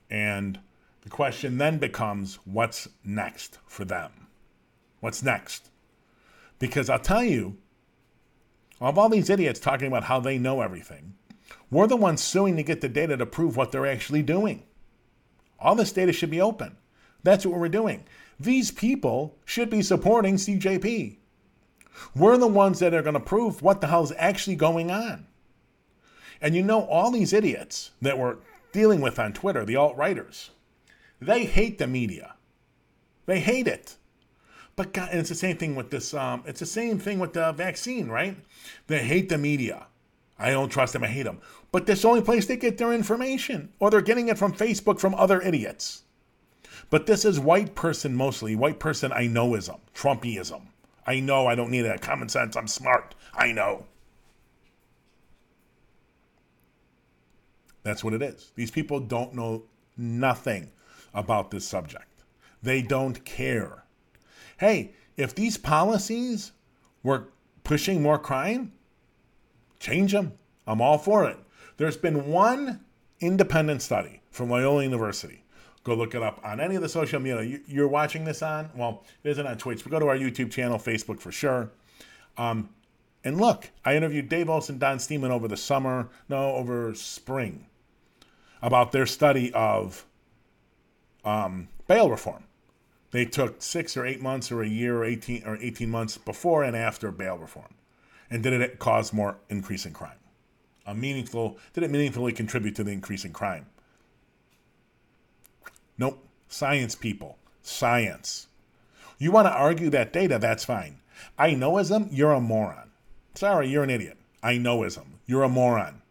And 0.09 0.59
the 1.01 1.09
question 1.09 1.57
then 1.57 1.77
becomes 1.77 2.39
what's 2.45 2.89
next 3.03 3.59
for 3.65 3.85
them? 3.85 4.27
What's 4.99 5.23
next? 5.23 5.69
Because 6.57 6.89
I'll 6.89 6.99
tell 6.99 7.23
you, 7.23 7.57
of 8.79 8.97
all 8.97 9.09
these 9.09 9.29
idiots 9.29 9.59
talking 9.59 9.87
about 9.87 10.05
how 10.05 10.19
they 10.19 10.37
know 10.37 10.61
everything, 10.61 11.15
we're 11.69 11.87
the 11.87 11.97
ones 11.97 12.23
suing 12.23 12.55
to 12.57 12.63
get 12.63 12.81
the 12.81 12.89
data 12.89 13.17
to 13.17 13.25
prove 13.25 13.55
what 13.55 13.71
they're 13.71 13.85
actually 13.85 14.23
doing. 14.23 14.63
All 15.59 15.75
this 15.75 15.91
data 15.91 16.13
should 16.13 16.31
be 16.31 16.41
open. 16.41 16.77
That's 17.23 17.45
what 17.45 17.59
we're 17.59 17.69
doing. 17.69 18.05
These 18.39 18.71
people 18.71 19.37
should 19.43 19.69
be 19.69 19.81
supporting 19.81 20.35
CJP. 20.35 21.17
We're 22.15 22.37
the 22.37 22.47
ones 22.47 22.79
that 22.79 22.93
are 22.93 23.01
going 23.01 23.15
to 23.15 23.19
prove 23.19 23.61
what 23.61 23.81
the 23.81 23.87
hell 23.87 24.03
is 24.03 24.13
actually 24.17 24.55
going 24.55 24.89
on. 24.89 25.27
And 26.41 26.55
you 26.55 26.63
know, 26.63 26.83
all 26.85 27.11
these 27.11 27.33
idiots 27.33 27.91
that 28.01 28.17
we're 28.17 28.37
dealing 28.71 29.01
with 29.01 29.19
on 29.19 29.33
Twitter, 29.33 29.65
the 29.65 29.75
alt 29.75 29.97
writers, 29.97 30.51
they 31.19 31.43
hate 31.43 31.77
the 31.77 31.87
media. 31.87 32.35
They 33.25 33.41
hate 33.41 33.67
it. 33.67 33.97
But 34.79 34.93
God, 34.93 35.09
it's 35.11 35.27
the 35.27 35.35
same 35.35 35.57
thing 35.57 35.75
with 35.75 35.89
this. 35.89 36.13
Um, 36.13 36.41
it's 36.45 36.61
the 36.61 36.65
same 36.65 36.99
thing 36.99 37.19
with 37.19 37.33
the 37.33 37.51
vaccine, 37.51 38.07
right? 38.07 38.37
They 38.87 38.99
hate 38.99 39.27
the 39.27 39.37
media. 39.37 39.87
I 40.37 40.51
don't 40.51 40.69
trust 40.69 40.93
them. 40.93 41.03
I 41.03 41.07
hate 41.07 41.23
them. 41.23 41.41
But 41.73 41.85
that's 41.85 42.03
the 42.03 42.07
only 42.07 42.21
place 42.21 42.45
they 42.45 42.55
get 42.55 42.77
their 42.77 42.93
information, 42.93 43.73
or 43.79 43.91
they're 43.91 43.99
getting 43.99 44.29
it 44.29 44.37
from 44.37 44.53
Facebook 44.53 44.97
from 44.97 45.15
other 45.15 45.41
idiots. 45.41 46.03
But 46.89 47.07
this 47.07 47.25
is 47.25 47.41
white 47.41 47.75
person 47.75 48.15
mostly. 48.15 48.55
White 48.55 48.79
person 48.79 49.11
I 49.11 49.27
knowism, 49.27 49.81
Trumpyism. 49.93 50.61
I 51.05 51.19
know 51.19 51.45
I 51.45 51.55
don't 51.55 51.71
need 51.71 51.81
that 51.81 52.01
common 52.01 52.29
sense. 52.29 52.55
I'm 52.55 52.69
smart. 52.69 53.15
I 53.33 53.51
know. 53.51 53.85
That's 57.83 58.01
what 58.01 58.13
it 58.13 58.21
is. 58.21 58.53
These 58.55 58.71
people 58.71 59.01
don't 59.01 59.33
know 59.33 59.63
nothing 59.97 60.71
about 61.13 61.51
this 61.51 61.67
subject. 61.67 62.23
They 62.63 62.81
don't 62.81 63.25
care 63.25 63.83
hey, 64.59 64.93
if 65.17 65.33
these 65.33 65.57
policies 65.57 66.51
were 67.01 67.29
pushing 67.63 68.01
more 68.01 68.19
crime, 68.19 68.71
change 69.79 70.11
them. 70.11 70.33
I'm 70.67 70.81
all 70.81 70.97
for 70.97 71.27
it. 71.27 71.37
There's 71.77 71.97
been 71.97 72.27
one 72.27 72.85
independent 73.19 73.81
study 73.81 74.21
from 74.31 74.49
Loyola 74.49 74.83
University. 74.83 75.43
Go 75.83 75.95
look 75.95 76.13
it 76.13 76.21
up 76.21 76.41
on 76.43 76.59
any 76.59 76.75
of 76.75 76.81
the 76.81 76.89
social 76.89 77.19
media 77.19 77.59
you're 77.67 77.87
watching 77.87 78.25
this 78.25 78.43
on. 78.43 78.69
Well, 78.75 79.03
it 79.23 79.29
isn't 79.29 79.47
on 79.47 79.57
Twitch, 79.57 79.83
but 79.83 79.91
go 79.91 79.99
to 79.99 80.07
our 80.07 80.17
YouTube 80.17 80.51
channel, 80.51 80.77
Facebook 80.77 81.19
for 81.19 81.31
sure. 81.31 81.71
Um, 82.37 82.69
and 83.23 83.39
look, 83.39 83.71
I 83.85 83.95
interviewed 83.95 84.29
Dave 84.29 84.49
Olson, 84.49 84.77
Don 84.77 84.97
Stemen 84.97 85.29
over 85.29 85.47
the 85.47 85.57
summer, 85.57 86.09
no, 86.27 86.55
over 86.55 86.93
spring, 86.95 87.65
about 88.61 88.91
their 88.91 89.05
study 89.05 89.53
of 89.53 90.05
um, 91.23 91.69
bail 91.87 92.09
reform. 92.09 92.43
They 93.11 93.25
took 93.25 93.61
six 93.61 93.97
or 93.97 94.05
eight 94.05 94.21
months 94.21 94.51
or 94.51 94.61
a 94.61 94.67
year 94.67 94.97
or 94.97 95.05
18 95.05 95.43
or 95.45 95.57
18 95.57 95.89
months 95.89 96.17
before 96.17 96.63
and 96.63 96.75
after 96.75 97.11
bail 97.11 97.37
reform. 97.37 97.73
And 98.29 98.43
did 98.43 98.53
it 98.53 98.79
cause 98.79 99.11
more 99.11 99.37
increase 99.49 99.85
in 99.85 99.93
crime? 99.93 100.19
a 100.89 100.95
meaningful 100.95 101.59
did 101.73 101.83
it 101.83 101.91
meaningfully 101.91 102.33
contribute 102.33 102.75
to 102.75 102.83
the 102.83 102.91
increase 102.91 103.23
in 103.23 103.31
crime? 103.31 103.67
Nope. 105.99 106.25
Science 106.47 106.95
people. 106.95 107.37
Science. 107.61 108.47
You 109.19 109.31
want 109.31 109.45
to 109.45 109.51
argue 109.51 109.91
that 109.91 110.11
data, 110.11 110.39
that's 110.39 110.65
fine. 110.65 110.97
I 111.37 111.51
knowism, 111.51 112.07
you're 112.11 112.31
a 112.31 112.41
moron. 112.41 112.89
Sorry, 113.35 113.69
you're 113.69 113.83
an 113.83 113.91
idiot. 113.91 114.17
I 114.41 114.55
knowism. 114.55 115.05
You're 115.27 115.43
a 115.43 115.49
moron. 115.49 116.01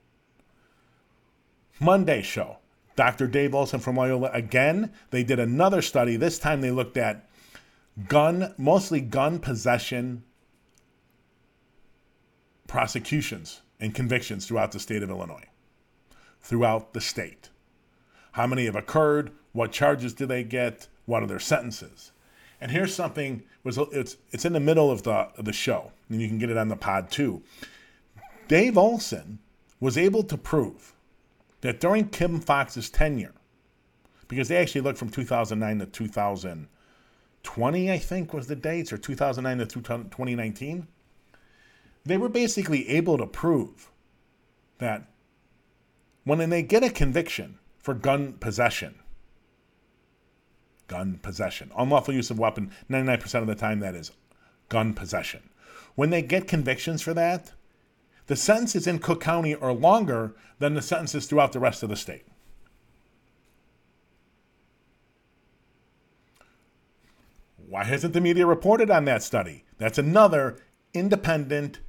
Monday 1.80 2.22
show. 2.22 2.58
Dr. 2.98 3.28
Dave 3.28 3.54
Olson 3.54 3.78
from 3.78 3.94
Loyola 3.94 4.28
again. 4.32 4.92
They 5.10 5.22
did 5.22 5.38
another 5.38 5.82
study. 5.82 6.16
This 6.16 6.36
time 6.36 6.60
they 6.60 6.72
looked 6.72 6.96
at 6.96 7.28
gun, 8.08 8.52
mostly 8.58 9.00
gun 9.00 9.38
possession 9.38 10.24
prosecutions 12.66 13.60
and 13.78 13.94
convictions 13.94 14.48
throughout 14.48 14.72
the 14.72 14.80
state 14.80 15.04
of 15.04 15.10
Illinois. 15.10 15.44
Throughout 16.40 16.92
the 16.92 17.00
state. 17.00 17.50
How 18.32 18.48
many 18.48 18.64
have 18.64 18.74
occurred? 18.74 19.30
What 19.52 19.70
charges 19.70 20.12
do 20.12 20.26
they 20.26 20.42
get? 20.42 20.88
What 21.06 21.22
are 21.22 21.28
their 21.28 21.38
sentences? 21.38 22.10
And 22.60 22.72
here's 22.72 22.96
something 22.96 23.44
was 23.62 23.78
it's 23.92 24.16
it's 24.32 24.44
in 24.44 24.54
the 24.54 24.58
middle 24.58 24.90
of 24.90 25.04
the 25.04 25.12
of 25.12 25.44
the 25.44 25.52
show, 25.52 25.92
and 26.08 26.20
you 26.20 26.26
can 26.26 26.38
get 26.38 26.50
it 26.50 26.56
on 26.56 26.66
the 26.66 26.74
pod 26.74 27.12
too. 27.12 27.44
Dave 28.48 28.76
Olson 28.76 29.38
was 29.78 29.96
able 29.96 30.24
to 30.24 30.36
prove 30.36 30.94
that 31.60 31.80
during 31.80 32.08
Kim 32.08 32.40
Foxx's 32.40 32.90
tenure, 32.90 33.34
because 34.28 34.48
they 34.48 34.56
actually 34.56 34.82
looked 34.82 34.98
from 34.98 35.10
2009 35.10 35.78
to 35.78 35.86
2020, 35.86 37.90
I 37.90 37.98
think 37.98 38.32
was 38.32 38.46
the 38.46 38.56
dates, 38.56 38.92
or 38.92 38.98
2009 38.98 39.66
to 39.66 39.76
2019, 39.80 40.86
they 42.04 42.16
were 42.16 42.28
basically 42.28 42.88
able 42.88 43.18
to 43.18 43.26
prove 43.26 43.90
that 44.78 45.08
when 46.24 46.50
they 46.50 46.62
get 46.62 46.84
a 46.84 46.90
conviction 46.90 47.58
for 47.78 47.94
gun 47.94 48.34
possession, 48.34 48.94
gun 50.86 51.18
possession. 51.22 51.70
Unlawful 51.76 52.14
use 52.14 52.30
of 52.30 52.38
weapon, 52.38 52.70
99% 52.90 53.40
of 53.40 53.46
the 53.46 53.54
time 53.54 53.80
that 53.80 53.94
is 53.94 54.12
gun 54.68 54.94
possession. 54.94 55.50
When 55.94 56.10
they 56.10 56.22
get 56.22 56.46
convictions 56.46 57.02
for 57.02 57.14
that, 57.14 57.52
the 58.28 58.36
sentences 58.36 58.86
in 58.86 58.98
Cook 58.98 59.20
County 59.22 59.54
are 59.54 59.72
longer 59.72 60.34
than 60.58 60.74
the 60.74 60.82
sentences 60.82 61.26
throughout 61.26 61.52
the 61.52 61.60
rest 61.60 61.82
of 61.82 61.88
the 61.88 61.96
state. 61.96 62.26
Why 67.56 67.84
hasn't 67.84 68.12
the 68.12 68.20
media 68.20 68.46
reported 68.46 68.90
on 68.90 69.06
that 69.06 69.22
study? 69.22 69.64
That's 69.78 69.98
another 69.98 70.58
independent, 70.92 71.80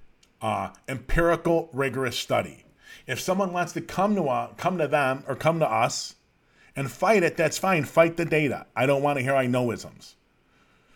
uh, 0.41 0.69
empirical, 0.87 1.69
rigorous 1.73 2.17
study. 2.17 2.65
If 3.05 3.19
someone 3.19 3.53
wants 3.53 3.73
to 3.73 3.81
come 3.81 4.15
to 4.15 4.23
uh, 4.23 4.53
come 4.53 4.77
to 4.77 4.87
them 4.87 5.23
or 5.27 5.35
come 5.35 5.59
to 5.59 5.69
us 5.69 6.15
and 6.75 6.89
fight 6.91 7.23
it, 7.23 7.35
that's 7.35 7.57
fine. 7.57 7.83
Fight 7.83 8.17
the 8.17 8.25
data. 8.25 8.65
I 8.75 8.85
don't 8.85 9.01
want 9.01 9.17
to 9.17 9.23
hear 9.23 9.35
I 9.35 9.47
know 9.47 9.71
isms. 9.71 10.15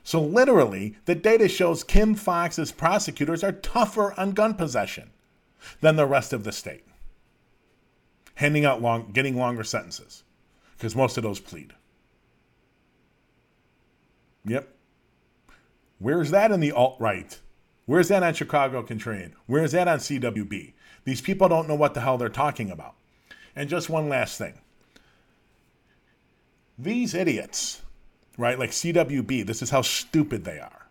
So, 0.06 0.22
literally, 0.22 0.98
the 1.06 1.16
data 1.16 1.48
shows 1.48 1.84
Kim 1.84 2.14
Foxx's 2.14 2.74
prosecutors 2.74 3.44
are 3.44 3.54
tougher 3.54 4.14
on 4.20 4.32
gun 4.32 4.54
possession 4.54 5.13
than 5.82 5.96
the 5.96 6.06
rest 6.06 6.34
of 6.34 6.44
the 6.44 6.52
state, 6.52 6.86
handing 8.36 8.66
out 8.66 8.82
long, 8.82 9.12
getting 9.12 9.38
longer 9.38 9.64
sentences, 9.64 10.24
because 10.78 10.96
most 10.96 11.18
of 11.18 11.24
those 11.24 11.40
plead. 11.40 11.74
Yep. 14.46 14.70
Where's 16.00 16.32
that 16.32 16.52
in 16.52 16.60
the 16.60 16.72
alt 16.72 16.98
right? 17.00 17.40
Where's 17.86 18.08
that 18.10 18.24
on 18.24 18.34
Chicago 18.34 18.84
Contrarian? 18.84 19.34
Where's 19.46 19.72
that 19.74 19.88
on 19.88 20.00
CWB? 20.00 20.74
These 21.06 21.22
people 21.22 21.50
don't 21.50 21.68
know 21.68 21.76
what 21.76 21.94
the 21.94 22.02
hell 22.02 22.18
they're 22.18 22.30
talking 22.30 22.72
about. 22.72 22.96
And 23.56 23.70
just 23.70 23.90
one 23.90 24.10
last 24.10 24.38
thing 24.38 24.60
these 26.78 27.14
idiots, 27.14 27.82
right, 28.38 28.58
like 28.58 28.72
CWB, 28.72 29.46
this 29.46 29.62
is 29.62 29.70
how 29.70 29.82
stupid 29.82 30.44
they 30.44 30.60
are. 30.60 30.88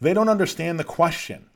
They 0.00 0.12
don't 0.12 0.28
understand 0.28 0.78
the 0.78 0.84
question. 0.84 1.46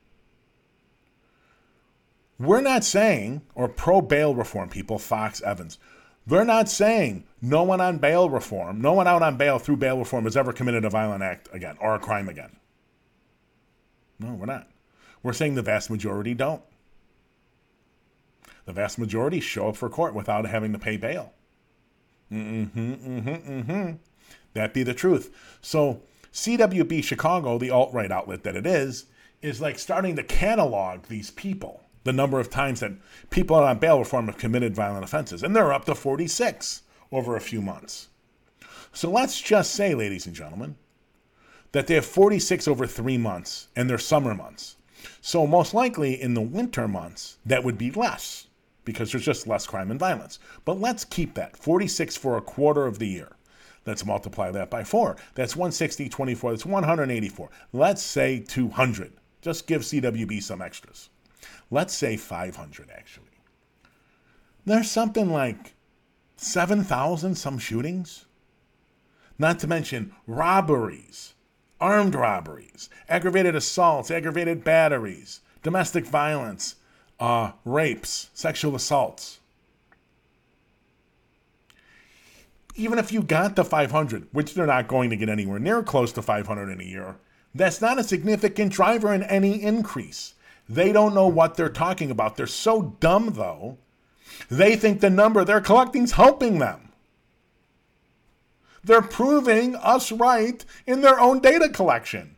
We're 2.39 2.61
not 2.61 2.85
saying, 2.85 3.43
or 3.55 3.69
pro 3.69 4.01
bail 4.01 4.35
reform 4.35 4.69
people, 4.69 4.99
Foxx 4.99 5.43
Evans, 5.43 5.79
they're 6.27 6.45
not 6.45 6.69
saying 6.69 7.25
no 7.41 7.63
one 7.63 7.81
on 7.81 7.99
bail 7.99 8.29
reform, 8.31 8.81
no 8.81 8.93
one 8.93 9.09
out 9.09 9.23
on 9.23 9.37
bail 9.37 9.59
through 9.59 9.79
bail 9.79 9.99
reform 9.99 10.25
has 10.25 10.37
ever 10.37 10.53
committed 10.53 10.85
a 10.85 10.91
violent 10.91 11.23
act 11.23 11.49
again 11.53 11.77
or 11.81 11.95
a 11.95 11.99
crime 11.99 12.29
again. 12.29 12.57
No, 14.21 14.35
we're 14.35 14.47
not. 14.47 14.69
We're 15.23 15.33
saying 15.33 15.55
the 15.55 15.63
vast 15.63 15.91
majority 15.91 16.35
don't. 16.35 16.63
The 18.67 18.73
vast 18.73 18.99
majority 18.99 19.41
show 19.41 19.71
up 19.71 19.77
for 19.77 19.89
court 19.89 20.15
without 20.15 20.47
having 20.47 20.73
to 20.73 20.79
pay 20.79 20.97
bail. 20.97 21.33
Mm-hmm, 22.31 22.79
mm-hmm, 22.79 23.29
mm-hmm. 23.29 23.93
That 24.53 24.75
be 24.75 24.83
the 24.83 24.95
truth. 24.95 25.35
So 25.63 26.03
CWB 26.33 27.03
Chicago, 27.03 27.59
the 27.59 27.71
alt-right 27.71 28.13
outlet 28.13 28.43
that 28.45 28.57
it 28.57 28.67
is, 28.67 29.07
is 29.41 29.61
like 29.61 29.79
starting 29.79 30.17
to 30.17 30.23
catalog 30.23 31.05
these 31.05 31.31
people, 31.31 31.83
the 32.09 32.13
number 32.15 32.41
of 32.41 32.49
times 32.49 32.81
that 32.81 32.93
people 33.29 33.57
on 33.57 33.79
bail 33.79 33.99
reform 33.99 34.29
have 34.29 34.39
committed 34.39 34.75
violent 34.75 35.05
offenses. 35.05 35.43
And 35.43 35.55
they're 35.55 35.75
up 35.75 35.85
to 35.85 35.95
46 35.95 36.83
over 37.13 37.37
a 37.37 37.41
few 37.41 37.61
months. 37.61 38.09
So 38.95 39.11
let's 39.11 39.39
just 39.39 39.73
say, 39.73 39.95
ladies 39.95 40.25
and 40.25 40.35
gentlemen, 40.35 40.77
that 41.73 41.87
they 41.87 41.97
have 41.97 42.07
46 42.07 42.67
over 42.67 42.87
three 42.87 43.19
months 43.19 43.69
and 43.77 43.91
they're 43.91 43.99
summer 43.99 44.35
months. 44.35 44.77
So 45.21 45.47
most 45.47 45.75
likely 45.75 46.21
in 46.21 46.33
the 46.33 46.41
winter 46.41 46.89
months, 46.89 47.37
that 47.45 47.63
would 47.63 47.77
be 47.77 47.91
less 47.91 48.47
because 48.87 49.13
there's 49.13 49.27
just 49.27 49.47
less 49.47 49.67
crime 49.67 49.91
and 49.91 50.01
violence. 50.01 50.39
But 50.65 50.81
let's 50.81 51.05
keep 51.05 51.35
that 51.35 51.59
46 51.59 52.17
for 52.17 52.39
a 52.39 52.41
quarter 52.41 52.87
of 52.87 52.99
the 52.99 53.07
year. 53.07 53.37
Let's 53.85 54.07
multiply 54.07 54.51
that 54.53 54.71
by 54.71 54.83
four. 54.83 55.19
That's 55.35 55.55
160, 55.55 56.09
24. 56.09 56.53
That's 56.53 56.65
184. 56.65 57.51
Let's 57.75 58.03
say 58.03 58.41
200. 58.41 59.13
Just 59.43 59.67
give 59.67 59.83
CWB 59.83 60.43
some 60.43 60.63
extras. 60.63 61.11
Let's 61.71 61.95
say 61.95 62.17
500, 62.17 62.91
actually. 62.91 63.27
There's 64.65 64.91
something 64.91 65.31
like 65.31 65.75
7,000 66.37 67.35
some 67.35 67.59
shootings. 67.59 68.27
Not 69.39 69.59
to 69.61 69.67
mention 69.67 70.15
robberies, 70.27 71.35
armed 71.81 72.15
robberies, 72.15 72.89
aggravated 73.09 73.55
assaults, 73.55 74.11
aggravated 74.11 74.65
batteries, 74.65 75.41
domestic 75.63 76.07
violence, 76.07 76.77
uh, 77.21 77.53
rapes, 77.65 78.31
sexual 78.35 78.75
assaults. 78.75 79.41
Even 82.75 82.99
if 82.99 83.13
you 83.13 83.23
got 83.23 83.57
the 83.57 83.65
500, 83.65 84.29
which 84.33 84.55
they're 84.55 84.67
not 84.67 84.89
going 84.89 85.11
to 85.11 85.17
get 85.17 85.29
anywhere 85.29 85.59
near 85.59 85.83
close 85.83 86.13
to 86.13 86.23
500 86.23 86.69
in 86.71 86.81
a 86.81 86.85
year, 86.85 87.17
that's 87.55 87.81
not 87.81 87.99
a 87.99 88.05
significant 88.05 88.73
driver 88.73 89.13
in 89.13 89.23
any 89.25 89.63
increase. 89.63 90.35
They 90.69 90.93
don't 90.93 91.15
know 91.15 91.29
what 91.29 91.55
they're 91.55 91.69
talking 91.69 92.11
about. 92.11 92.37
They're 92.37 92.47
so 92.47 92.97
dumb, 93.01 93.33
though, 93.35 93.79
they 94.49 94.77
think 94.77 95.01
the 95.01 95.11
number 95.11 95.45
they're 95.45 95.61
collecting 95.61 96.05
is 96.05 96.13
helping 96.13 96.59
them. 96.59 96.93
They're 98.85 99.03
proving 99.03 99.75
us 99.77 100.13
right 100.13 100.65
in 100.87 101.01
their 101.01 101.19
own 101.19 101.41
data 101.41 101.69
collection. 101.69 102.37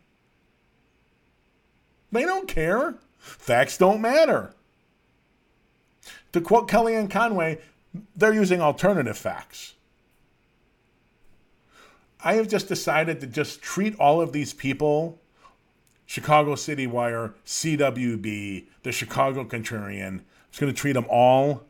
They 2.11 2.23
don't 2.23 2.47
care. 2.47 2.95
Facts 3.17 3.77
don't 3.77 4.01
matter. 4.01 4.53
To 6.33 6.41
quote 6.41 6.69
Kellyanne 6.69 7.09
Conway, 7.09 7.59
they're 8.15 8.33
using 8.33 8.61
alternative 8.61 9.17
facts. 9.17 9.75
I 12.23 12.33
have 12.33 12.47
just 12.47 12.67
decided 12.67 13.19
to 13.21 13.27
just 13.27 13.61
treat 13.61 13.95
all 13.99 14.21
of 14.21 14.31
these 14.31 14.53
people 14.53 15.20
Chicago 16.11 16.55
City 16.55 16.87
Wire, 16.87 17.35
CWB, 17.45 18.65
the 18.83 18.91
Chicago 18.91 19.45
Contrarian. 19.45 20.19
Just 20.49 20.59
going 20.59 20.73
to 20.73 20.77
treat 20.77 20.91
them 20.91 21.05
all 21.09 21.63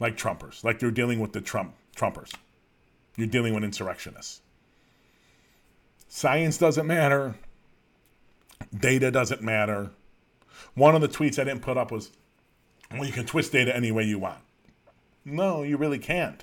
like 0.00 0.16
Trumpers, 0.16 0.64
like 0.64 0.80
they're 0.80 0.90
dealing 0.90 1.20
with 1.20 1.32
the 1.32 1.40
Trump 1.40 1.74
Trumpers. 1.94 2.34
You're 3.14 3.28
dealing 3.28 3.54
with 3.54 3.62
insurrectionists. 3.62 4.40
Science 6.08 6.58
doesn't 6.58 6.84
matter. 6.84 7.36
Data 8.76 9.12
doesn't 9.12 9.40
matter. 9.40 9.90
One 10.74 10.96
of 10.96 11.00
the 11.00 11.06
tweets 11.06 11.38
I 11.38 11.44
didn't 11.44 11.62
put 11.62 11.76
up 11.76 11.92
was 11.92 12.10
well, 12.90 13.04
you 13.04 13.12
can 13.12 13.24
twist 13.24 13.52
data 13.52 13.74
any 13.74 13.92
way 13.92 14.02
you 14.02 14.18
want. 14.18 14.40
No, 15.24 15.62
you 15.62 15.76
really 15.76 16.00
can't. 16.00 16.42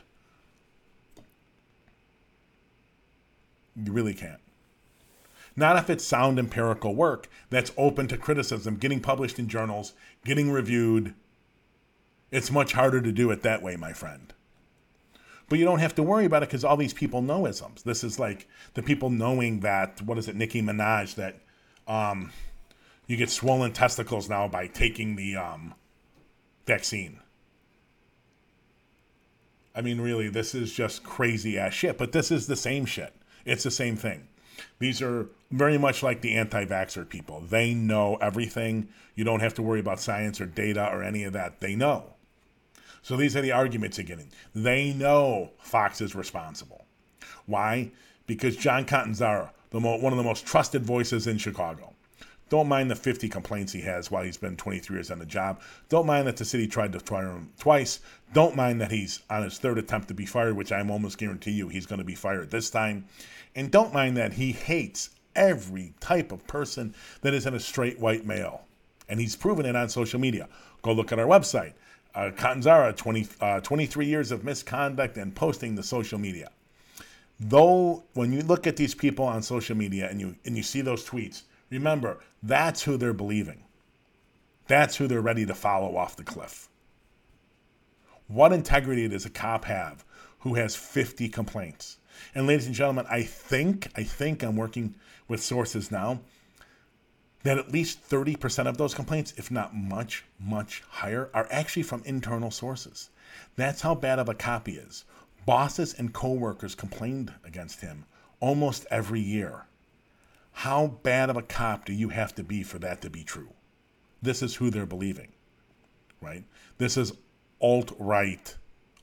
You 3.76 3.92
really 3.92 4.14
can't. 4.14 4.40
Not 5.60 5.76
if 5.76 5.90
it's 5.90 6.06
sound 6.06 6.38
empirical 6.38 6.94
work 6.94 7.28
that's 7.50 7.72
open 7.76 8.08
to 8.10 8.18
criticism, 8.18 8.78
getting 8.78 9.02
published 9.02 9.40
in 9.40 9.50
journals, 9.50 9.94
getting 10.24 10.52
reviewed. 10.52 11.16
It's 12.30 12.52
much 12.52 12.74
harder 12.74 13.02
to 13.02 13.12
do 13.12 13.32
it 13.32 13.42
that 13.42 13.64
way, 13.64 13.76
my 13.76 13.92
friend. 13.92 14.34
But 15.50 15.58
you 15.58 15.66
don't 15.66 15.80
have 15.80 15.96
to 15.96 16.04
worry 16.04 16.26
about 16.26 16.44
it 16.44 16.50
because 16.50 16.64
all 16.64 16.78
these 16.78 16.94
people 16.94 17.24
know 17.24 17.48
isms. 17.48 17.82
This 17.82 18.04
is 18.04 18.20
like 18.20 18.48
the 18.76 18.84
people 18.84 19.10
knowing 19.10 19.62
that, 19.62 20.00
what 20.04 20.20
is 20.20 20.28
it, 20.28 20.36
Nicki 20.36 20.62
Minaj, 20.62 21.16
that 21.16 21.38
um, 21.88 22.32
you 23.08 23.18
get 23.18 23.32
swollen 23.32 23.74
testicles 23.74 24.30
now 24.30 24.48
by 24.48 24.68
taking 24.68 25.16
the 25.16 25.38
um, 25.38 25.74
vaccine. 26.68 27.20
I 29.74 29.82
mean, 29.82 30.02
really, 30.02 30.28
this 30.30 30.54
is 30.54 30.72
just 30.72 31.04
crazy 31.04 31.58
ass 31.58 31.74
shit, 31.74 31.98
but 31.98 32.12
this 32.12 32.30
is 32.30 32.46
the 32.46 32.56
same 32.56 32.86
shit. 32.86 33.16
It's 33.46 33.64
the 33.64 33.72
same 33.72 33.96
thing. 33.96 34.28
These 34.80 35.02
are 35.02 35.28
very 35.52 35.78
much 35.78 36.04
like 36.04 36.22
the 36.22 36.36
anti 36.36 36.66
vaxxer 36.66 37.08
people. 37.08 37.42
They 37.42 37.74
know 37.74 38.16
everything. 38.18 38.90
You 39.16 39.24
don't 39.24 39.40
have 39.40 39.54
to 39.56 39.62
worry 39.62 39.80
about 39.80 40.00
science 40.00 40.40
or 40.42 40.46
data 40.46 40.90
or 40.92 41.04
any 41.04 41.24
of 41.24 41.34
that. 41.34 41.60
They 41.60 41.76
know. 41.76 42.14
So 43.02 43.16
these 43.16 43.36
are 43.38 43.42
the 43.42 43.54
arguments 43.54 43.98
they're 43.98 44.06
getting. 44.06 44.32
They 44.54 44.94
know 44.94 45.52
Foxx 45.60 46.02
is 46.02 46.16
responsible. 46.16 46.86
Why? 47.46 47.92
Because 48.26 48.58
John 48.58 48.86
Catanzara, 48.86 49.52
the 49.70 49.80
mo- 49.80 49.98
one 49.98 50.12
of 50.12 50.18
the 50.18 50.24
most 50.24 50.46
trusted 50.46 50.84
voices 50.84 51.28
in 51.28 51.38
Chicago, 51.38 51.94
don't 52.50 52.68
mind 52.68 52.90
the 52.90 52.96
50 52.96 53.28
complaints 53.28 53.74
he 53.74 53.82
has 53.82 54.10
while 54.10 54.24
he's 54.24 54.38
been 54.38 54.56
23 54.56 54.96
years 54.96 55.12
on 55.12 55.20
the 55.20 55.26
job. 55.26 55.62
Don't 55.90 56.06
mind 56.06 56.28
that 56.28 56.38
the 56.38 56.46
city 56.46 56.66
tried 56.66 56.94
to 56.94 57.00
fire 57.00 57.32
him 57.32 57.52
twice. 57.60 58.00
Don't 58.34 58.56
mind 58.56 58.80
that 58.80 58.92
he's 58.92 59.22
on 59.30 59.44
his 59.44 59.58
third 59.58 59.78
attempt 59.78 60.08
to 60.08 60.14
be 60.14 60.26
fired, 60.26 60.56
which 60.56 60.72
I'm 60.72 60.90
almost 60.90 61.18
guarantee 61.18 61.52
you 61.52 61.68
he's 61.68 61.86
going 61.86 62.00
to 62.00 62.06
be 62.06 62.16
fired 62.16 62.50
this 62.50 62.70
time. 62.70 63.06
And 63.58 63.70
don't 63.70 63.94
mind 63.94 64.16
that 64.16 64.32
he 64.32 64.54
hates 64.54 65.10
every 65.36 65.94
type 66.00 66.32
of 66.32 66.48
person 66.48 66.96
that 67.22 67.34
isn't 67.34 67.54
a 67.54 67.60
straight 67.60 68.00
white 68.00 68.26
male. 68.26 68.62
And 69.10 69.20
he's 69.20 69.36
proven 69.36 69.66
it 69.66 69.76
on 69.76 69.90
social 69.90 70.20
media. 70.20 70.48
Go 70.82 70.94
look 70.94 71.12
at 71.12 71.20
our 71.20 71.26
website. 71.26 71.74
Uh, 72.16 72.32
Catanzara, 72.34 72.96
20, 72.96 73.28
uh, 73.42 73.60
23 73.60 74.06
years 74.06 74.32
of 74.32 74.46
misconduct 74.46 75.18
and 75.18 75.36
posting 75.36 75.76
the 75.76 75.84
social 75.84 76.18
media. 76.18 76.50
Though, 77.40 78.06
when 78.14 78.32
you 78.32 78.42
look 78.44 78.66
at 78.66 78.78
these 78.78 78.96
people 78.96 79.26
on 79.26 79.44
social 79.44 79.76
media 79.76 80.10
and 80.10 80.22
you 80.22 80.36
and 80.46 80.56
you 80.58 80.64
see 80.64 80.82
those 80.82 81.08
tweets, 81.08 81.44
Remember, 81.70 82.20
that's 82.44 82.82
who 82.84 82.98
they're 82.98 83.14
believing. 83.14 83.64
That's 84.68 84.96
who 84.96 85.08
they're 85.08 85.22
ready 85.22 85.46
to 85.46 85.56
follow 85.56 85.98
off 85.98 86.16
the 86.16 86.24
cliff. 86.24 86.70
What 88.28 88.54
integrity 88.54 89.08
does 89.08 89.26
a 89.26 89.30
cop 89.30 89.66
have 89.66 90.04
who 90.40 90.56
has 90.56 90.76
50 90.76 91.30
complaints? 91.30 91.98
And 92.36 92.48
ladies 92.48 92.66
and 92.66 92.76
gentlemen, 92.76 93.06
I 93.10 93.24
think, 93.24 93.88
I 93.96 94.04
think 94.04 94.44
I'm 94.44 94.56
working 94.56 94.96
with 95.28 95.44
sources 95.44 95.92
now 95.92 96.20
that 97.44 97.58
at 97.58 97.72
least 97.72 98.10
30% 98.10 98.68
of 98.68 98.78
those 98.78 98.94
complaints, 98.94 99.34
if 99.38 99.50
not 99.50 99.76
much, 99.76 100.26
much 100.40 100.84
higher, 100.90 101.30
are 101.34 101.48
actually 101.50 101.84
from 101.84 102.04
internal 102.06 102.52
sources. 102.52 103.10
That's 103.56 103.82
how 103.82 103.96
bad 103.96 104.20
of 104.20 104.30
a 104.30 104.34
cop 104.34 104.68
he 104.68 104.74
is. 104.74 105.06
Bosses 105.46 105.94
and 105.94 106.14
coworkers 106.14 106.76
complained 106.76 107.34
against 107.46 107.82
him 107.82 108.06
almost 108.40 108.86
every 108.92 109.22
year. 109.22 109.66
How 110.52 110.88
bad 111.04 111.30
of 111.30 111.38
a 111.38 111.42
cop 111.42 111.86
do 111.86 111.94
you 111.94 112.10
have 112.10 112.34
to 112.36 112.44
be 112.44 112.64
for 112.64 112.80
that 112.80 113.02
to 113.02 113.10
be 113.10 113.24
true? 113.24 113.50
This 114.22 114.42
is 114.42 114.56
who 114.56 114.70
they're 114.70 114.86
believing, 114.86 115.32
right? 116.22 116.44
This 116.80 116.98
is 116.98 117.14
alt 117.62 117.96
right, 118.00 118.56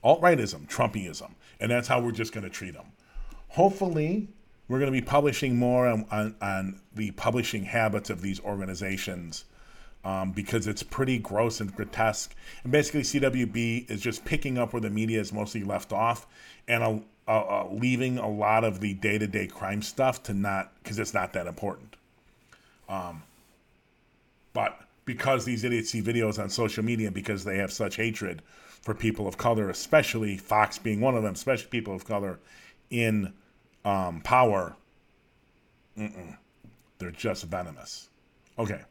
alt 0.03 0.21
rightism, 0.21 0.67
Trumpism, 0.67 1.31
and 1.59 1.71
that's 1.71 1.87
how 1.87 2.01
we're 2.01 2.11
just 2.11 2.33
going 2.33 2.43
to 2.43 2.49
treat 2.49 2.73
them. 2.73 2.87
Hopefully, 3.55 4.27
we're 4.67 4.79
going 4.79 4.91
to 4.91 4.99
be 4.99 5.05
publishing 5.05 5.55
more 5.55 5.87
on, 5.87 6.05
on, 6.11 6.35
on 6.41 6.81
the 6.93 7.11
publishing 7.11 7.63
habits 7.63 8.09
of 8.09 8.21
these 8.21 8.41
organizations 8.41 9.45
um, 10.03 10.33
because 10.33 10.67
it's 10.67 10.83
pretty 10.83 11.17
gross 11.17 11.61
and 11.61 11.73
grotesque. 11.73 12.35
And 12.63 12.71
basically, 12.73 13.03
CWB 13.03 13.89
is 13.89 14.01
just 14.01 14.25
picking 14.25 14.57
up 14.57 14.73
where 14.73 14.81
the 14.81 14.89
media 14.89 15.21
is 15.21 15.31
mostly 15.31 15.63
left 15.63 15.93
off 15.93 16.27
and 16.67 16.83
a, 16.83 17.01
uh, 17.29 17.31
uh, 17.31 17.67
leaving 17.71 18.17
a 18.17 18.29
lot 18.29 18.65
of 18.65 18.81
the 18.81 18.93
day 18.95 19.17
to 19.17 19.25
day 19.25 19.47
crime 19.47 19.81
stuff 19.81 20.21
to 20.23 20.33
not 20.33 20.73
because 20.83 20.99
it's 20.99 21.13
not 21.13 21.31
that 21.31 21.47
important. 21.47 21.95
Um, 22.89 23.23
but 24.51 24.81
because 25.05 25.45
these 25.45 25.63
idiots 25.63 25.91
see 25.91 26.01
videos 26.01 26.43
on 26.43 26.49
social 26.49 26.83
media 26.83 27.09
because 27.09 27.45
they 27.45 27.59
have 27.59 27.71
such 27.71 27.95
hatred 27.95 28.41
for 28.81 28.93
people 28.93 29.29
of 29.29 29.37
color, 29.37 29.69
especially 29.69 30.35
Foxx 30.35 30.77
being 30.77 30.99
one 30.99 31.15
of 31.15 31.23
them, 31.23 31.35
especially 31.35 31.69
people 31.69 31.95
of 31.95 32.03
color 32.03 32.37
in 32.89 33.31
um, 33.85 34.19
power, 34.21 34.75
they're 35.95 37.11
just 37.11 37.45
venomous. 37.45 38.09
Okay. 38.59 38.81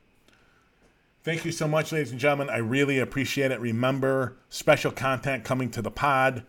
Thank 1.23 1.45
you 1.45 1.53
so 1.53 1.67
much, 1.69 1.93
ladies 1.93 2.11
and 2.11 2.21
gentlemen. 2.21 2.51
I 2.51 2.59
really 2.59 2.99
appreciate 2.99 3.51
it. 3.51 3.61
Remember, 3.61 4.37
special 4.49 4.93
content 4.93 5.45
coming 5.45 5.71
to 5.71 5.83
the 5.83 5.91
pod 5.91 6.45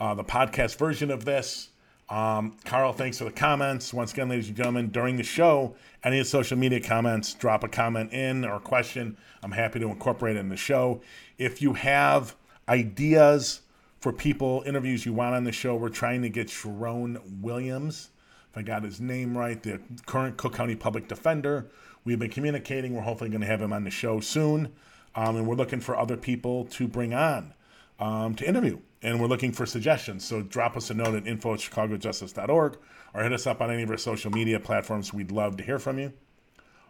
uh, 0.00 0.14
the 0.14 0.24
podcast 0.24 0.76
version 0.76 1.10
of 1.10 1.24
this. 1.24 1.68
Um, 2.08 2.56
Carl, 2.64 2.92
thanks 2.92 3.18
for 3.18 3.24
the 3.24 3.30
comments. 3.30 3.94
Once 3.94 4.12
again, 4.12 4.28
ladies 4.28 4.48
and 4.48 4.56
gentlemen, 4.56 4.88
during 4.88 5.16
the 5.16 5.22
show, 5.22 5.76
any 6.02 6.24
social 6.24 6.58
media 6.58 6.80
comments, 6.80 7.34
drop 7.34 7.62
a 7.62 7.68
comment 7.68 8.12
in 8.12 8.44
or 8.44 8.58
question. 8.58 9.16
I'm 9.42 9.52
happy 9.52 9.78
to 9.78 9.88
incorporate 9.88 10.36
it 10.36 10.40
in 10.40 10.48
the 10.48 10.56
show. 10.56 11.02
If 11.38 11.62
you 11.62 11.74
have 11.74 12.34
ideas 12.68 13.60
for 14.00 14.12
people, 14.12 14.62
interviews 14.66 15.06
you 15.06 15.12
want 15.12 15.34
on 15.34 15.44
the 15.44 15.52
show, 15.52 15.76
we're 15.76 15.88
trying 15.88 16.22
to 16.22 16.28
get 16.28 16.50
Sharon 16.50 17.18
Williams, 17.40 18.10
if 18.50 18.58
I 18.58 18.62
got 18.62 18.82
his 18.82 19.00
name 19.00 19.36
right, 19.36 19.62
the 19.62 19.80
current 20.06 20.36
Cook 20.36 20.54
County 20.54 20.74
Public 20.74 21.06
Defender. 21.06 21.70
We've 22.04 22.18
been 22.18 22.30
communicating. 22.30 22.94
We're 22.94 23.02
hopefully 23.02 23.30
going 23.30 23.42
to 23.42 23.46
have 23.46 23.60
him 23.60 23.72
on 23.72 23.84
the 23.84 23.90
show 23.90 24.20
soon. 24.20 24.72
Um, 25.14 25.36
and 25.36 25.46
we're 25.46 25.54
looking 25.54 25.80
for 25.80 25.96
other 25.96 26.16
people 26.16 26.64
to 26.66 26.88
bring 26.88 27.14
on 27.14 27.54
um, 27.98 28.34
to 28.36 28.48
interview 28.48 28.78
and 29.02 29.20
we're 29.20 29.26
looking 29.26 29.52
for 29.52 29.66
suggestions. 29.66 30.24
So 30.24 30.42
drop 30.42 30.76
us 30.76 30.90
a 30.90 30.94
note 30.94 31.14
at 31.14 31.26
info 31.26 31.54
at 31.54 31.60
chicagojustice.org 31.60 32.78
or 33.14 33.22
hit 33.22 33.32
us 33.32 33.46
up 33.46 33.60
on 33.60 33.70
any 33.70 33.82
of 33.82 33.90
our 33.90 33.96
social 33.96 34.30
media 34.30 34.60
platforms. 34.60 35.12
We'd 35.12 35.30
love 35.30 35.56
to 35.56 35.64
hear 35.64 35.78
from 35.78 35.98
you. 35.98 36.12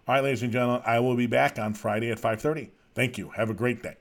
All 0.09 0.15
right, 0.15 0.25
ladies 0.25 0.43
and 0.43 0.53
gentlemen, 0.53 0.83
I 0.85 0.99
will 1.01 1.17
be 1.17 1.27
back 1.27 1.59
on 1.59 1.75
Friday 1.75 2.11
at 2.11 2.21
5.30. 2.21 2.71
Thank 2.95 3.19
you. 3.19 3.31
Have 3.31 3.51
a 3.51 3.55
great 3.55 3.83
day. 3.83 3.97